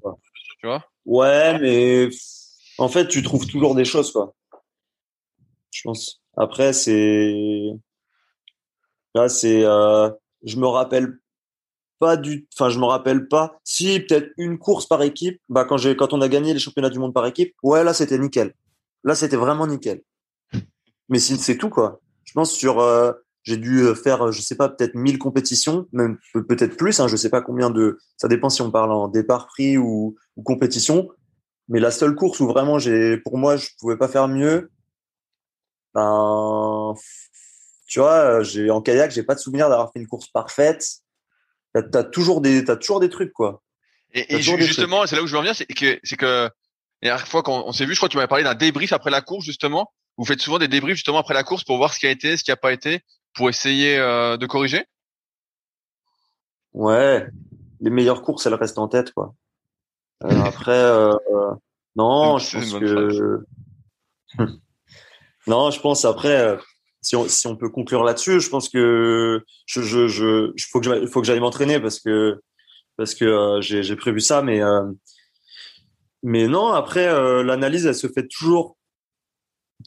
[0.60, 0.84] Tu vois?
[1.04, 2.08] Ouais, mais
[2.78, 4.34] en fait, tu trouves toujours des choses, quoi.
[5.72, 6.22] Je pense.
[6.36, 7.72] Après, c'est
[9.16, 11.18] là, c'est je me rappelle
[11.98, 13.58] pas du, enfin, je me rappelle pas.
[13.64, 15.40] Si, peut-être une course par équipe.
[15.48, 17.94] Bah, quand j'ai, quand on a gagné les championnats du monde par équipe, ouais, là,
[17.94, 18.54] c'était nickel.
[19.02, 20.02] Là, c'était vraiment nickel.
[21.08, 22.00] Mais c'est tout, quoi.
[22.24, 22.80] Je pense sur,
[23.44, 27.16] j'ai dû euh, faire, je sais pas, peut-être 1000 compétitions, même peut-être plus, hein, je
[27.16, 31.10] sais pas combien de, ça dépend si on parle en départ pris ou, ou compétition.
[31.68, 34.70] Mais la seule course où vraiment j'ai, pour moi, je pouvais pas faire mieux,
[35.94, 36.94] ben,
[37.86, 40.84] tu vois, j'ai en kayak, j'ai pas de souvenir d'avoir fait une course parfaite.
[41.72, 43.62] T'as as toujours des, t'as toujours des trucs quoi.
[44.12, 46.48] Et, et justement, c'est là où je veux en venir, c'est que, c'est que
[47.02, 49.10] la dernière fois qu'on s'est vu, je crois que tu m'avais parlé d'un débrief après
[49.10, 49.92] la course justement.
[50.16, 52.36] Vous faites souvent des débriefs justement après la course pour voir ce qui a été,
[52.36, 53.00] ce qui a pas été,
[53.34, 54.84] pour essayer euh, de corriger?
[56.72, 57.28] Ouais,
[57.80, 59.34] les meilleures courses, elles restent en tête quoi.
[60.24, 61.14] Euh, après, euh,
[61.96, 63.44] non, je pense que
[65.46, 66.58] non, je pense après
[67.04, 71.06] si on, si on peut conclure là-dessus, je pense que je, je, je, faut que
[71.06, 72.40] faut que j'aille m'entraîner parce que
[72.96, 74.90] parce que euh, j'ai prévu ça, mais euh,
[76.22, 76.72] mais non.
[76.72, 78.78] Après, euh, l'analyse, elle se fait toujours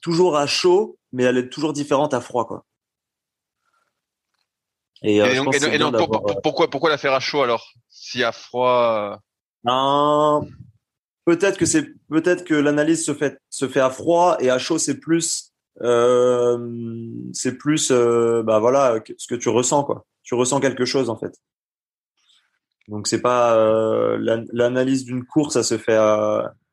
[0.04, 2.67] toujours à chaud, mais elle est toujours différente à froid, quoi.
[5.04, 5.96] Et, donc, et donc
[6.42, 7.72] pourquoi pourquoi la faire à chaud alors?
[7.90, 9.20] Si à froid.
[9.64, 10.42] Ben,
[11.26, 14.80] peut-être que c'est peut-être que l'analyse se fait se fait à froid et à chaud
[14.80, 16.58] c'est plus euh,
[17.34, 20.06] c'est plus, euh, bah voilà, ce que tu ressens quoi.
[20.24, 21.36] Tu ressens quelque chose en fait.
[22.88, 24.18] Donc c'est pas euh,
[24.52, 25.98] l'analyse d'une course, ça se fait,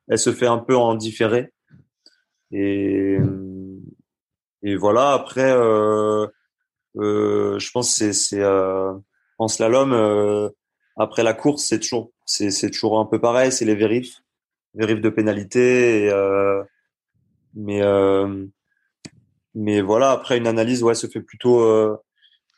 [0.08, 1.52] elle se fait un peu en différé.
[2.52, 3.18] Et
[4.62, 5.12] et voilà.
[5.12, 6.26] Après, euh,
[6.96, 8.44] je pense c'est c'est
[9.38, 10.50] en slalom
[10.96, 13.52] après la course, c'est toujours c'est c'est toujours un peu pareil.
[13.52, 14.22] C'est les vérifs,
[14.74, 16.06] vérifs de pénalité.
[16.06, 16.12] Et,
[17.54, 17.82] mais
[19.54, 21.96] mais voilà, après une analyse, ouais, se fait plutôt euh,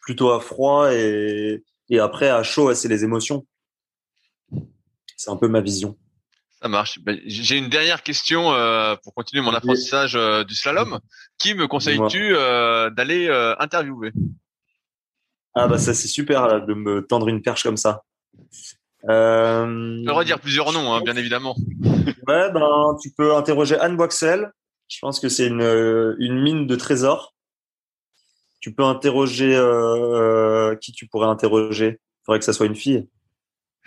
[0.01, 3.47] plutôt à froid et et après à chaud, c'est les émotions.
[5.17, 5.97] C'est un peu ma vision.
[6.67, 6.99] Ça marche.
[7.05, 10.99] Ben, j'ai une dernière question euh, pour continuer mon apprentissage euh, du slalom.
[11.39, 13.29] Qui me conseilles-tu euh, d'aller
[13.61, 14.11] interviewer?
[15.55, 18.03] Ah bah ça c'est super là, de me tendre une perche comme ça.
[19.09, 20.01] Euh...
[20.01, 21.55] Je peux redire plusieurs noms, hein, bien évidemment.
[22.27, 24.51] ouais, ben tu peux interroger Anne Boixel,
[24.89, 27.33] je pense que c'est une, une mine de trésors.
[28.59, 29.53] Tu peux interroger
[30.81, 32.01] qui tu pourrais interroger?
[32.01, 33.07] Il faudrait que ça soit une fille.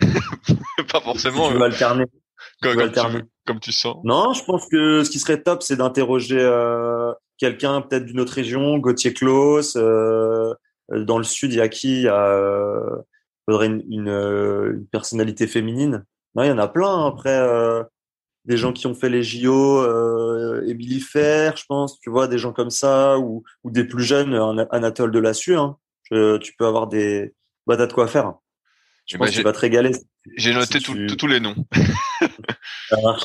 [0.90, 1.50] pas forcément.
[1.50, 2.06] tu veux alterner.
[2.62, 3.00] Comme, tu,
[3.46, 3.96] comme tu sens.
[4.04, 8.34] Non, je pense que ce qui serait top, c'est d'interroger euh, quelqu'un peut-être d'une autre
[8.34, 9.76] région, Gauthier Claus.
[9.76, 10.52] Euh,
[10.90, 11.98] dans le sud, il y a qui?
[11.98, 12.96] Il y a euh,
[13.48, 16.04] faudrait une, une, euh, une personnalité féminine.
[16.34, 17.06] Non, il y en a plein.
[17.06, 17.82] Après, euh,
[18.44, 21.98] des gens qui ont fait les JO, euh, Émilie Fer, je pense.
[22.00, 25.56] Tu vois, des gens comme ça, ou, ou des plus jeunes, An- Anatole Delassue.
[25.56, 25.76] Hein.
[26.10, 27.34] Je- tu peux avoir des,
[27.66, 28.34] bah, t'as de quoi faire.
[29.10, 29.90] Je Eh pense que j'ai- tu vas te régaler.
[30.36, 31.56] J'ai noté Si tu- tous les noms.
[32.88, 33.24] Ça marche.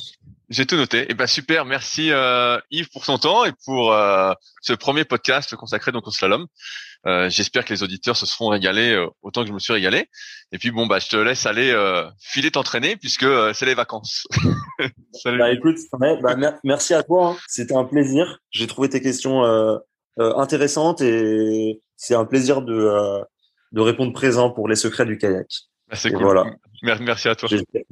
[0.50, 1.10] J'ai tout noté.
[1.12, 4.32] Et ben super, merci euh, Yves pour ton temps et pour euh,
[4.62, 6.46] ce premier podcast consacré donc au slalom.
[7.08, 10.08] Euh, J'espère que les auditeurs se seront régalés euh, autant que je me suis régalé.
[10.52, 13.74] Et puis bon bah je te laisse aller euh, filer t'entraîner puisque euh, c'est les
[13.76, 14.28] vacances.
[15.14, 15.38] Salut.
[15.40, 17.30] Bah écoute, ouais, bah, mer- merci à toi.
[17.30, 17.38] hein.
[17.48, 18.40] C'était un plaisir.
[18.52, 19.78] J'ai trouvé tes questions euh,
[20.20, 23.24] euh, intéressantes et c'est un plaisir de, euh,
[23.72, 25.48] de répondre présent pour les secrets du kayak.
[25.88, 26.24] Bah, c'est et cool.
[26.24, 26.46] voilà.
[26.82, 27.48] Mer- Merci à toi.
[27.48, 27.84] J'espère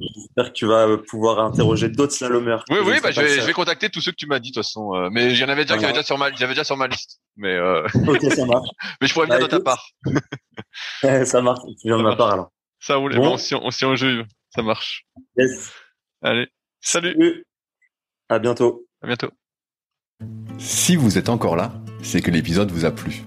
[0.48, 2.64] que tu vas pouvoir interroger d'autres slalomers.
[2.70, 4.40] Oui, Je oui, bah, je vais, le je vais contacter tous ceux que tu m'as
[4.40, 4.94] dit de toute façon.
[4.94, 5.92] euh, mais j'en avais déjà, Voilà.
[5.92, 7.20] déjà sur ma, j'avais déjà sur ma liste.
[7.36, 7.86] Mais euh,
[8.34, 8.68] ça marche.
[9.00, 9.86] mais je pourrais venir Bah, de ta part.
[11.26, 11.60] ça marche.
[11.80, 12.50] Tu viens de ma part alors.
[12.80, 13.12] Ça roule.
[13.14, 13.22] Et Bon.
[13.36, 14.22] ben, on s'y on joue.
[14.54, 15.04] Ça marche.
[15.36, 15.72] Yes.
[16.22, 16.48] Allez.
[16.80, 17.12] Salut.
[17.12, 17.44] Salut.
[18.28, 18.86] À bientôt.
[19.02, 19.30] À bientôt.
[20.58, 21.72] Si vous êtes encore là,
[22.02, 23.22] c'est que l'épisode vous a plu.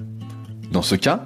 [0.72, 1.26] Dans ce cas,